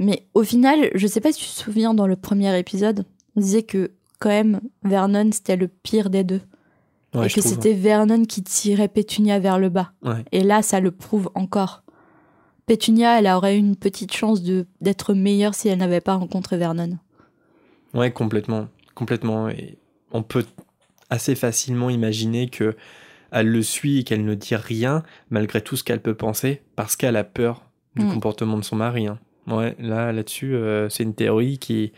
[0.00, 3.04] Mais au final, je sais pas si tu te souviens dans le premier épisode,
[3.36, 6.40] on disait que quand même Vernon c'était le pire des deux.
[7.14, 9.92] et que c'était Vernon qui tirait Pétunia vers le bas.
[10.32, 11.82] Et là, ça le prouve encore.
[12.68, 16.98] Pétunia, elle aurait eu une petite chance d'être meilleure si elle n'avait pas rencontré Vernon.
[17.94, 18.68] Ouais, complètement.
[18.94, 19.48] Complètement.
[19.48, 19.78] Et
[20.12, 20.44] on peut
[21.08, 22.76] assez facilement imaginer que
[23.30, 26.94] elle le suit et qu'elle ne dit rien malgré tout ce qu'elle peut penser parce
[26.94, 27.64] qu'elle a peur
[27.96, 28.12] du hmm.
[28.12, 29.06] comportement de son mari.
[29.06, 29.18] Hein.
[29.46, 31.92] Ouais, là, là-dessus, euh, c'est une théorie qui,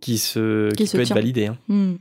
[0.00, 1.48] qui, se, qui, peut être validée.
[1.48, 1.58] Hein.
[1.68, 1.96] Hmm.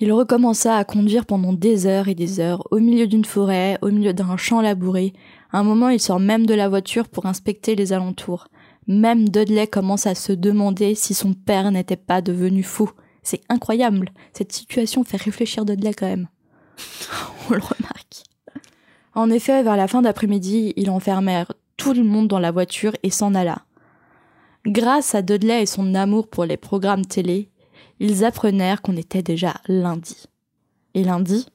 [0.00, 3.90] Il recommença à conduire pendant des heures et des heures, au milieu d'une forêt, au
[3.90, 5.12] milieu d'un champ labouré.
[5.52, 8.48] Un moment, il sort même de la voiture pour inspecter les alentours.
[8.86, 12.90] Même Dudley commence à se demander si son père n'était pas devenu fou.
[13.22, 14.10] C'est incroyable.
[14.32, 16.28] Cette situation fait réfléchir Dudley quand même.
[17.50, 18.24] On le remarque.
[19.14, 23.10] En effet, vers la fin d'après-midi, ils enfermèrent tout le monde dans la voiture et
[23.10, 23.62] s'en alla.
[24.66, 27.50] Grâce à Dudley et son amour pour les programmes télé,
[28.00, 30.28] ils apprenèrent qu'on était déjà lundi.
[30.94, 31.46] Et lundi,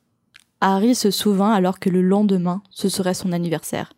[0.61, 3.93] Harry se souvint alors que le lendemain, ce serait son anniversaire.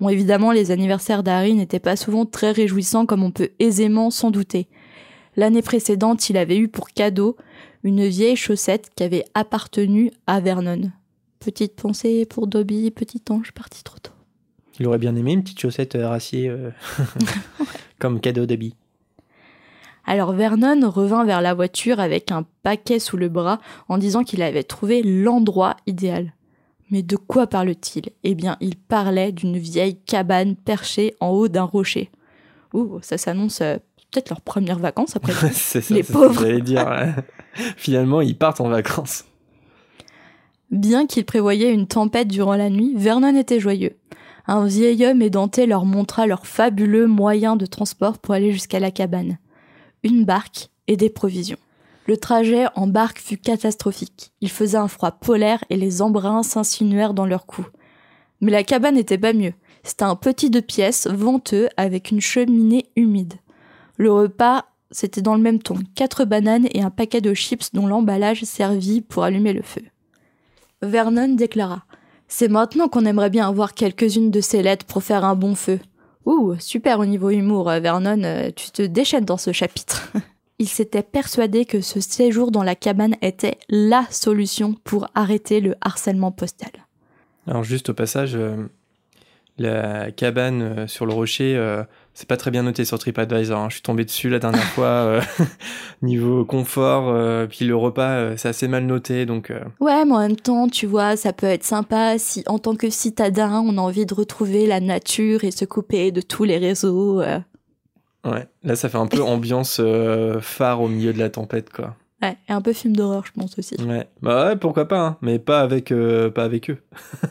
[0.00, 4.30] Bon, évidemment, les anniversaires d'Harry n'étaient pas souvent très réjouissants comme on peut aisément s'en
[4.30, 4.68] douter.
[5.36, 7.36] L'année précédente, il avait eu pour cadeau
[7.84, 10.90] une vieille chaussette qui avait appartenu à Vernon.
[11.38, 14.12] Petite pensée pour Dobby, petit ange parti trop tôt.
[14.78, 16.70] Il aurait bien aimé une petite chaussette euh, racier euh,
[17.98, 18.74] comme cadeau Dobby.
[20.06, 24.42] Alors Vernon revint vers la voiture avec un paquet sous le bras en disant qu'il
[24.42, 26.32] avait trouvé l'endroit idéal.
[26.90, 28.10] Mais de quoi parle-t-il?
[28.24, 32.10] Eh bien, il parlait d'une vieille cabane perchée en haut d'un rocher.
[32.72, 33.76] Ouh, ça s'annonce euh,
[34.10, 35.32] peut-être leurs premières vacances après.
[35.52, 36.42] c'est ça, les pauvres.
[36.42, 37.14] Ce dire.
[37.76, 39.24] Finalement, ils partent en vacances.
[40.70, 43.96] Bien qu'il prévoyait une tempête durant la nuit, Vernon était joyeux.
[44.46, 48.90] Un vieil homme édenté leur montra leur fabuleux moyen de transport pour aller jusqu'à la
[48.90, 49.38] cabane.
[50.02, 51.58] Une barque et des provisions.
[52.06, 54.32] Le trajet en barque fut catastrophique.
[54.40, 57.66] Il faisait un froid polaire et les embruns s'insinuèrent dans leur cou.
[58.40, 59.52] Mais la cabane n'était pas mieux.
[59.82, 63.34] C'était un petit deux pièces venteux avec une cheminée humide.
[63.96, 67.86] Le repas, c'était dans le même ton, quatre bananes et un paquet de chips dont
[67.86, 69.82] l'emballage servit pour allumer le feu.
[70.82, 71.84] Vernon déclara
[72.26, 75.78] C'est maintenant qu'on aimerait bien avoir quelques-unes de ces lettres pour faire un bon feu.
[76.26, 80.12] Ouh, super au niveau humour, Vernon, euh, tu te déchaînes dans ce chapitre.
[80.58, 85.74] Il s'était persuadé que ce séjour dans la cabane était LA solution pour arrêter le
[85.80, 86.70] harcèlement postal.
[87.46, 88.66] Alors juste au passage, euh,
[89.56, 91.56] la cabane euh, sur le rocher,
[92.14, 93.58] c'est pas très bien noté sur TripAdvisor.
[93.58, 93.66] Hein.
[93.68, 94.86] Je suis tombé dessus la dernière fois.
[94.86, 95.20] Euh,
[96.02, 99.26] niveau confort, euh, puis le repas, euh, c'est assez mal noté.
[99.26, 102.74] Donc, Ouais, mais en même temps, tu vois, ça peut être sympa si, en tant
[102.76, 106.58] que citadin, on a envie de retrouver la nature et se couper de tous les
[106.58, 107.22] réseaux.
[107.22, 109.80] Ouais, là, ça fait un peu ambiance
[110.40, 111.96] phare au milieu de la tempête, quoi.
[112.22, 113.76] Ouais, et un peu film d'horreur, je pense aussi.
[113.82, 115.92] Ouais, bah ouais, pourquoi pas, hein, mais pas avec,
[116.34, 116.76] pas avec eux.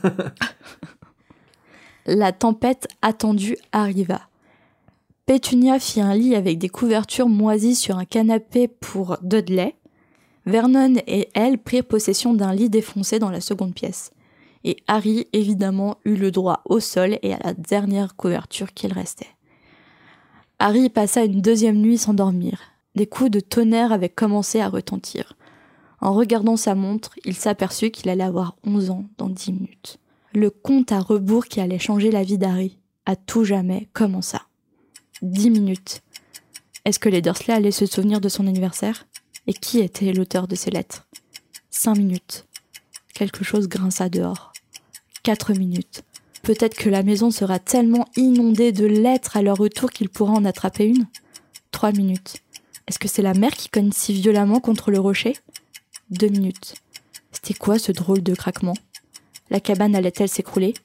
[2.08, 4.22] la tempête attendue arriva.
[5.30, 9.76] Pétunia fit un lit avec des couvertures moisies sur un canapé pour Dudley.
[10.48, 14.12] Vernon et elle prirent possession d'un lit défoncé dans la seconde pièce.
[14.64, 19.30] Et Harry, évidemment, eut le droit au sol et à la dernière couverture qu'il restait.
[20.58, 22.62] Harry passa une deuxième nuit sans dormir.
[22.96, 25.38] Des coups de tonnerre avaient commencé à retentir.
[26.02, 30.00] En regardant sa montre, il s'aperçut qu'il allait avoir 11 ans dans 10 minutes.
[30.34, 34.49] Le compte à rebours qui allait changer la vie d'Harry, à tout jamais, commença.
[35.22, 36.02] Dix minutes.
[36.86, 39.06] Est-ce que les Dursley allaient se souvenir de son anniversaire?
[39.48, 41.08] Et qui était l'auteur de ces lettres?
[41.70, 42.46] Cinq minutes.
[43.14, 44.54] Quelque chose grinça dehors.
[45.24, 46.04] Quatre minutes.
[46.44, 50.46] Peut-être que la maison sera tellement inondée de lettres à leur retour qu'il pourra en
[50.46, 51.06] attraper une?
[51.72, 52.38] Trois minutes.
[52.88, 55.36] Est-ce que c'est la mer qui cogne si violemment contre le rocher?
[56.12, 56.76] Deux minutes.
[57.34, 58.76] C'était quoi ce drôle de craquement?
[59.50, 60.76] La cabane allait-elle s'écrouler?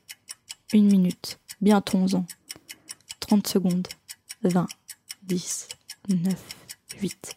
[0.73, 1.39] Une minute.
[1.61, 2.27] Bientôt onze ans.
[3.21, 3.87] Trente secondes.
[4.45, 4.67] 20,
[5.25, 5.69] 10,
[6.09, 6.35] 9,
[7.01, 7.37] 8.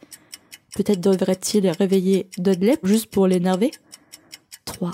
[0.76, 3.72] Peut-être devrait-il réveiller Dudley juste pour l'énerver
[4.66, 4.92] 3,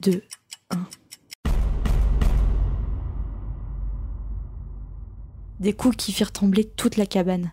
[0.00, 0.22] 2,
[0.70, 0.86] 1.
[5.60, 7.52] Des coups qui firent trembler toute la cabane.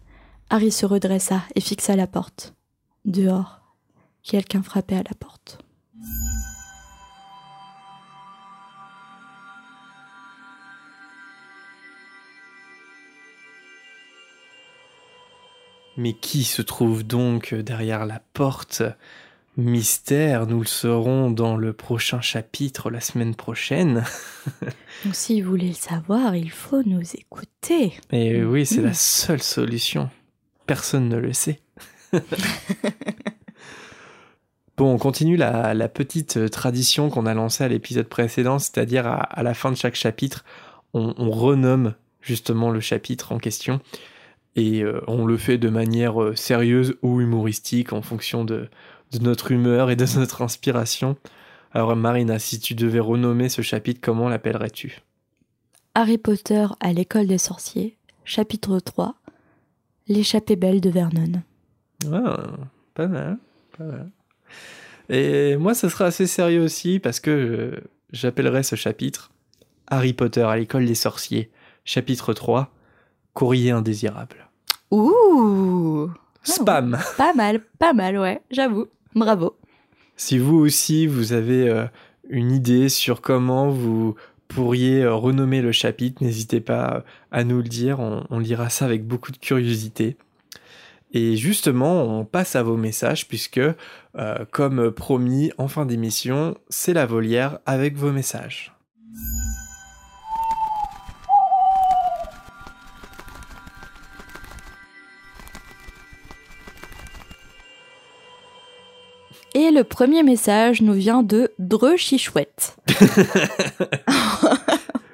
[0.49, 2.53] Harry se redressa et fixa la porte.
[3.05, 3.61] Dehors,
[4.23, 5.59] quelqu'un frappait à la porte.
[15.97, 18.83] Mais qui se trouve donc derrière la porte
[19.55, 24.03] Mystère, nous le saurons dans le prochain chapitre la semaine prochaine.
[25.05, 27.93] donc si vous voulez le savoir, il faut nous écouter.
[28.11, 30.09] Et oui, c'est la seule solution.
[30.65, 31.59] Personne ne le sait.
[34.75, 39.17] Bon, on continue la, la petite tradition qu'on a lancée à l'épisode précédent, c'est-à-dire à,
[39.17, 40.43] à la fin de chaque chapitre,
[40.95, 43.81] on, on renomme justement le chapitre en question
[44.55, 48.69] et euh, on le fait de manière euh, sérieuse ou humoristique en fonction de,
[49.11, 51.17] de notre humeur et de notre inspiration.
[51.71, 55.01] Alors Marina, si tu devais renommer ce chapitre, comment l'appellerais-tu?
[55.95, 59.15] Harry Potter à l'école des sorciers, chapitre 3,
[60.07, 61.41] L'échappée belle de Vernon.
[62.11, 62.47] Ah,
[62.93, 63.37] pas mal,
[63.77, 64.09] pas mal.
[65.09, 67.81] Et moi, ça sera assez sérieux aussi parce que euh,
[68.11, 69.31] j'appellerais ce chapitre
[69.87, 71.51] Harry Potter à l'école des sorciers,
[71.85, 72.69] chapitre 3,
[73.33, 74.47] Courrier indésirable.
[74.91, 76.09] Ouh
[76.43, 78.87] Spam Pas mal, pas mal, ouais, j'avoue.
[79.15, 79.55] Bravo.
[80.15, 81.85] Si vous aussi, vous avez euh,
[82.29, 84.15] une idée sur comment vous
[84.47, 88.69] pourriez euh, renommer le chapitre, n'hésitez pas euh, à nous le dire, on, on lira
[88.69, 90.17] ça avec beaucoup de curiosité.
[91.13, 96.93] Et justement, on passe à vos messages puisque, euh, comme promis en fin d'émission, c'est
[96.93, 98.72] la volière avec vos messages.
[109.65, 112.75] Et le premier message nous vient de Dreux Chichouette.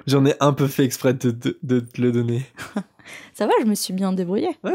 [0.08, 2.42] J'en ai un peu fait exprès de, de- de te le donner.
[3.32, 4.50] Ça va, je me suis bien débrouillée.
[4.64, 4.72] Ouais.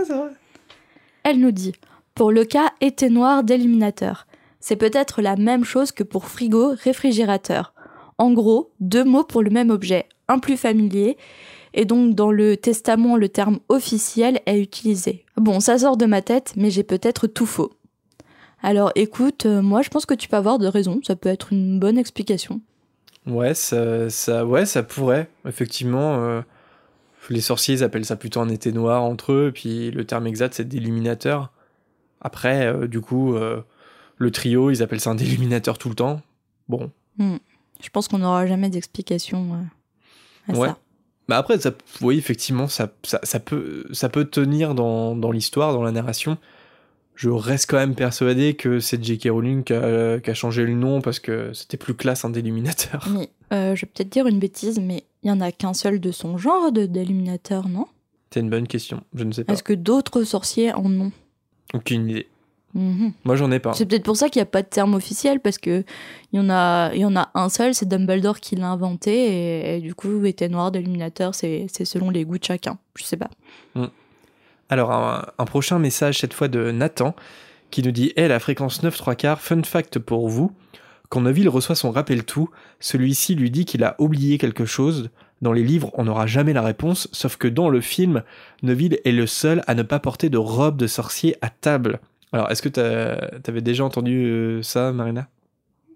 [1.23, 1.73] Elle nous dit
[2.13, 4.27] Pour le cas été noir d'éliminateur,
[4.61, 7.73] c'est peut-être la même chose que pour frigo réfrigérateur.
[8.17, 11.17] En gros, deux mots pour le même objet, un plus familier,
[11.73, 15.25] et donc dans le testament, le terme officiel est utilisé.
[15.35, 17.73] Bon, ça sort de ma tête, mais j'ai peut-être tout faux.
[18.65, 21.53] Alors écoute, euh, moi je pense que tu peux avoir de raison, ça peut être
[21.53, 22.61] une bonne explication.
[23.27, 25.29] Ouais, ça, ça, ouais, ça pourrait.
[25.47, 26.41] Effectivement, euh,
[27.29, 30.55] les sorciers ils appellent ça plutôt un été noir entre eux, puis le terme exact
[30.55, 31.51] c'est déliminateur.
[32.21, 33.61] Après, euh, du coup, euh,
[34.17, 36.21] le trio ils appellent ça un déliminateur tout le temps.
[36.67, 36.89] Bon,
[37.19, 39.59] Je pense qu'on n'aura jamais d'explication
[40.47, 40.69] à Ouais.
[40.69, 40.77] ça.
[41.27, 41.69] bah après, ça,
[42.01, 46.39] oui, effectivement, ça, ça, ça peut, ça peut tenir dans, dans l'histoire, dans la narration.
[47.15, 49.29] Je reste quand même persuadé que c'est J.K.
[49.29, 53.07] Rowling qui a, qui a changé le nom parce que c'était plus classe un déliminateur.
[53.11, 55.99] Mais euh, je vais peut-être dire une bêtise, mais il y en a qu'un seul
[55.99, 57.85] de son genre de d'éliminateur, non?
[58.31, 59.53] C'est une bonne question, je ne sais pas.
[59.53, 61.11] Est-ce que d'autres sorciers en ont?
[61.73, 62.27] Aucune idée.
[62.73, 63.13] Mhm.
[63.23, 63.71] Moi j'en ai pas.
[63.71, 65.85] C'est peut-être pour ça qu'il n'y a pas de terme officiel, parce que
[66.33, 69.13] il y en a, il y en a un seul, c'est Dumbledore qui l'a inventé,
[69.13, 72.77] et, et du coup, était noir d'éliminateur, c'est selon les goûts de chacun.
[72.97, 73.29] Je sais pas.
[74.69, 77.15] Alors, un, un prochain message, cette fois de Nathan,
[77.71, 80.51] qui nous dit Eh, la fréquence 9 3 quarts, fun fact pour vous.
[81.09, 82.49] Quand Neville reçoit son rappel tout,
[82.79, 85.09] celui-ci lui dit qu'il a oublié quelque chose.
[85.41, 88.23] Dans les livres, on n'aura jamais la réponse, sauf que dans le film,
[88.63, 91.99] Neville est le seul à ne pas porter de robe de sorcier à table.
[92.33, 95.27] Alors, est-ce que t'avais déjà entendu euh, ça, Marina?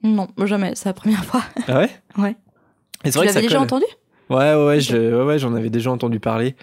[0.03, 1.41] Non, jamais, c'est la première fois.
[1.67, 1.89] Ah ouais?
[2.17, 2.36] Ouais.
[3.03, 3.86] Et Tu l'avais déjà entendu?
[4.30, 6.55] Ouais, ouais, ouais, je- ouais, ouais, j'en avais déjà entendu parler.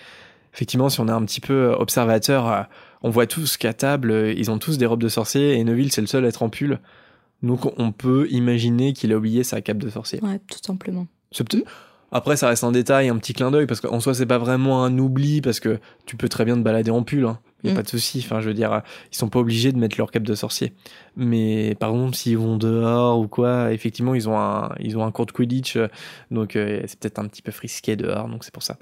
[0.57, 2.63] Effectivement, si on est un petit peu euh, observateur, euh,
[3.03, 5.93] on voit tous qu'à table, euh, ils ont tous des robes de sorcier et Neville,
[5.93, 6.81] c'est le seul à être en pull.
[7.43, 10.19] Donc on peut imaginer qu'il a oublié sa cape de sorcier.
[10.23, 11.07] Ouais, tout simplement.
[12.13, 14.85] Après, ça reste un détail, un petit clin d'œil, parce qu'en soi, c'est pas vraiment
[14.85, 17.27] un oubli, parce que tu peux très bien te balader en pull.
[17.27, 17.39] Hein.
[17.65, 17.75] Y a Mm.
[17.75, 18.23] pas de souci.
[18.25, 18.81] Enfin, je veux dire,
[19.13, 20.73] ils sont pas obligés de mettre leur cape de sorcier.
[21.17, 25.11] Mais par exemple, s'ils vont dehors ou quoi, effectivement, ils ont un, ils ont un
[25.11, 25.77] cours de Quidditch,
[26.31, 28.77] donc euh, c'est peut-être un petit peu frisqué dehors, donc c'est pour ça.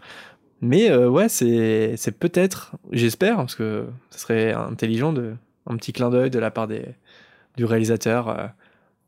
[0.65, 5.35] Mais euh, ouais, c'est, c'est peut-être, j'espère, parce que ce serait intelligent de,
[5.67, 6.87] un petit clin d'œil de la part des,
[7.57, 8.29] du réalisateur.
[8.31, 8.47] euh,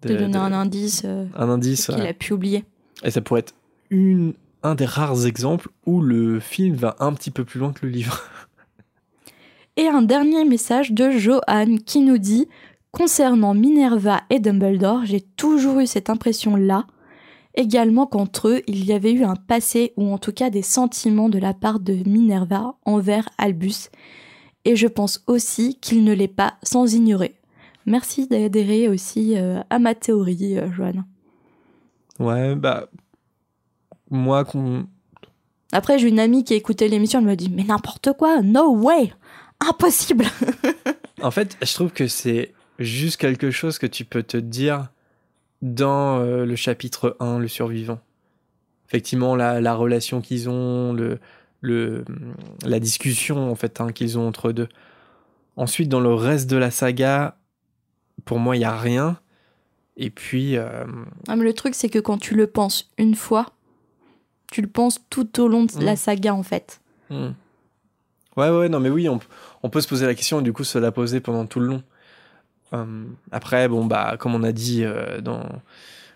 [0.02, 1.86] De, donner un indice euh, un indice.
[1.86, 2.64] qu'il a pu oublier.
[3.02, 3.54] Et ça pourrait être
[3.88, 7.86] une, un des rares exemples où le film va un petit peu plus loin que
[7.86, 8.22] le livre.
[9.78, 12.48] Et un dernier message de Johan qui nous dit
[12.92, 16.86] Concernant Minerva et Dumbledore, j'ai toujours eu cette impression-là.
[17.56, 21.30] Également qu'entre eux, il y avait eu un passé ou en tout cas des sentiments
[21.30, 23.90] de la part de Minerva envers Albus.
[24.66, 27.36] Et je pense aussi qu'il ne l'est pas sans ignorer.
[27.86, 31.04] Merci d'adhérer aussi euh, à ma théorie, euh, Johan.
[32.18, 32.88] Ouais, bah.
[34.10, 34.86] Moi, qu'on.
[35.72, 38.76] Après, j'ai une amie qui a écouté l'émission, elle me dit Mais n'importe quoi, no
[38.76, 39.12] way
[39.60, 40.26] Impossible
[41.22, 44.88] En fait, je trouve que c'est juste quelque chose que tu peux te dire
[45.62, 47.98] dans euh, le chapitre 1, le survivant.
[48.88, 51.18] Effectivement, la, la relation qu'ils ont, le,
[51.60, 52.04] le,
[52.64, 54.68] la discussion en fait hein, qu'ils ont entre eux deux.
[55.56, 57.36] Ensuite, dans le reste de la saga,
[58.24, 59.18] pour moi, il n'y a rien.
[59.96, 60.84] Et puis, euh,
[61.26, 63.46] Ah, mais le truc, c'est que quand tu le penses une fois,
[64.52, 65.96] tu le penses tout au long de la Mm.
[65.96, 66.80] saga, en fait.
[67.10, 69.18] Ouais, ouais, non, mais oui, on,
[69.62, 71.66] on peut se poser la question et du coup se la poser pendant tout le
[71.68, 71.82] long.
[73.30, 74.84] Après, bon, bah, comme on a dit
[75.22, 75.42] dans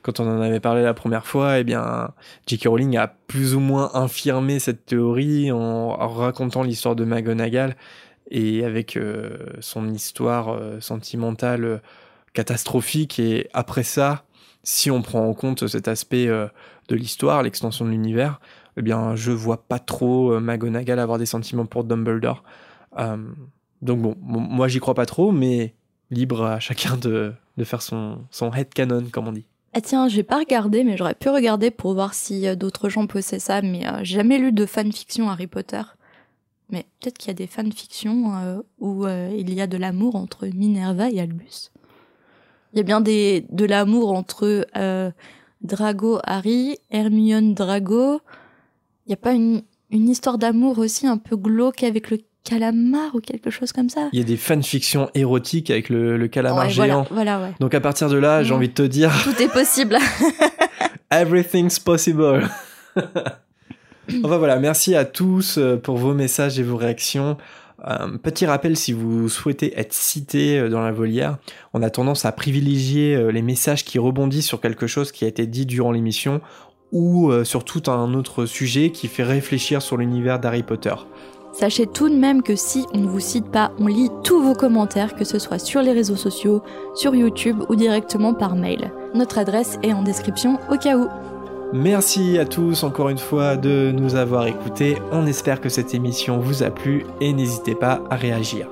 [0.02, 2.12] quand on en avait parlé la première fois, eh bien,
[2.46, 2.68] J.K.
[2.68, 7.76] Rowling a plus ou moins infirmé cette théorie en, racontant l'histoire de McGonagall
[8.30, 11.78] et avec euh, son histoire euh, sentimentale euh,
[12.32, 13.18] catastrophique.
[13.18, 14.24] Et après ça,
[14.62, 18.40] si on prend en compte cet aspect de l'histoire, l'extension de l'univers,
[18.76, 22.44] eh bien, je vois pas trop McGonagall avoir des sentiments pour Dumbledore.
[23.82, 25.74] donc bon, moi j'y crois pas trop, mais
[26.11, 29.44] libre à chacun de, de faire son, son head canon, comme on dit.
[29.72, 33.06] Ah tiens, j'ai pas regardé, mais j'aurais pu regarder pour voir si euh, d'autres gens
[33.06, 35.82] possèdent ça, mais euh, j'ai jamais lu de fanfiction Harry Potter.
[36.70, 40.46] Mais peut-être qu'il y a des fanfictions euh, où il y a de l'amour entre
[40.46, 41.72] Minerva et Albus.
[42.72, 44.64] Il y a bien des, de l'amour entre
[45.62, 48.20] Drago Harry, Hermione Drago.
[49.06, 53.14] Il y a pas une, une histoire d'amour aussi un peu glauque avec le calamar
[53.14, 54.09] ou quelque chose comme ça.
[54.12, 57.07] Il y a des fanfictions érotiques avec le, le calamar géant.
[57.11, 57.53] Voilà, ouais.
[57.61, 58.57] Donc à partir de là, j'ai mm.
[58.57, 59.12] envie de te dire.
[59.24, 59.99] Tout est possible.
[61.11, 62.49] Everything's possible.
[62.97, 67.36] enfin voilà, merci à tous euh, pour vos messages et vos réactions.
[67.82, 71.38] Un petit rappel, si vous souhaitez être cité euh, dans la volière,
[71.72, 75.28] on a tendance à privilégier euh, les messages qui rebondissent sur quelque chose qui a
[75.28, 76.41] été dit durant l'émission
[76.93, 80.95] ou sur tout un autre sujet qui fait réfléchir sur l'univers d'Harry Potter.
[81.53, 84.55] Sachez tout de même que si on ne vous cite pas, on lit tous vos
[84.55, 86.62] commentaires, que ce soit sur les réseaux sociaux,
[86.94, 88.92] sur YouTube ou directement par mail.
[89.14, 91.09] Notre adresse est en description au cas où.
[91.72, 94.96] Merci à tous encore une fois de nous avoir écoutés.
[95.12, 98.68] On espère que cette émission vous a plu et n'hésitez pas à réagir.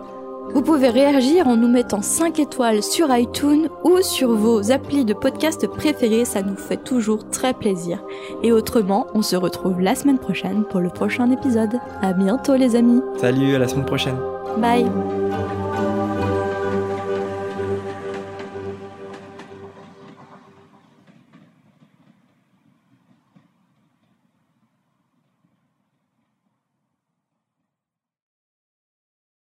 [0.55, 5.15] Vous pouvez réagir en nous mettant 5 étoiles sur iTunes ou sur vos applis de
[5.15, 8.03] podcast préférés, ça nous fait toujours très plaisir.
[8.43, 11.79] Et autrement, on se retrouve la semaine prochaine pour le prochain épisode.
[12.03, 13.03] À bientôt les amis.
[13.19, 14.17] Salut, à la semaine prochaine.
[14.59, 14.87] Bye.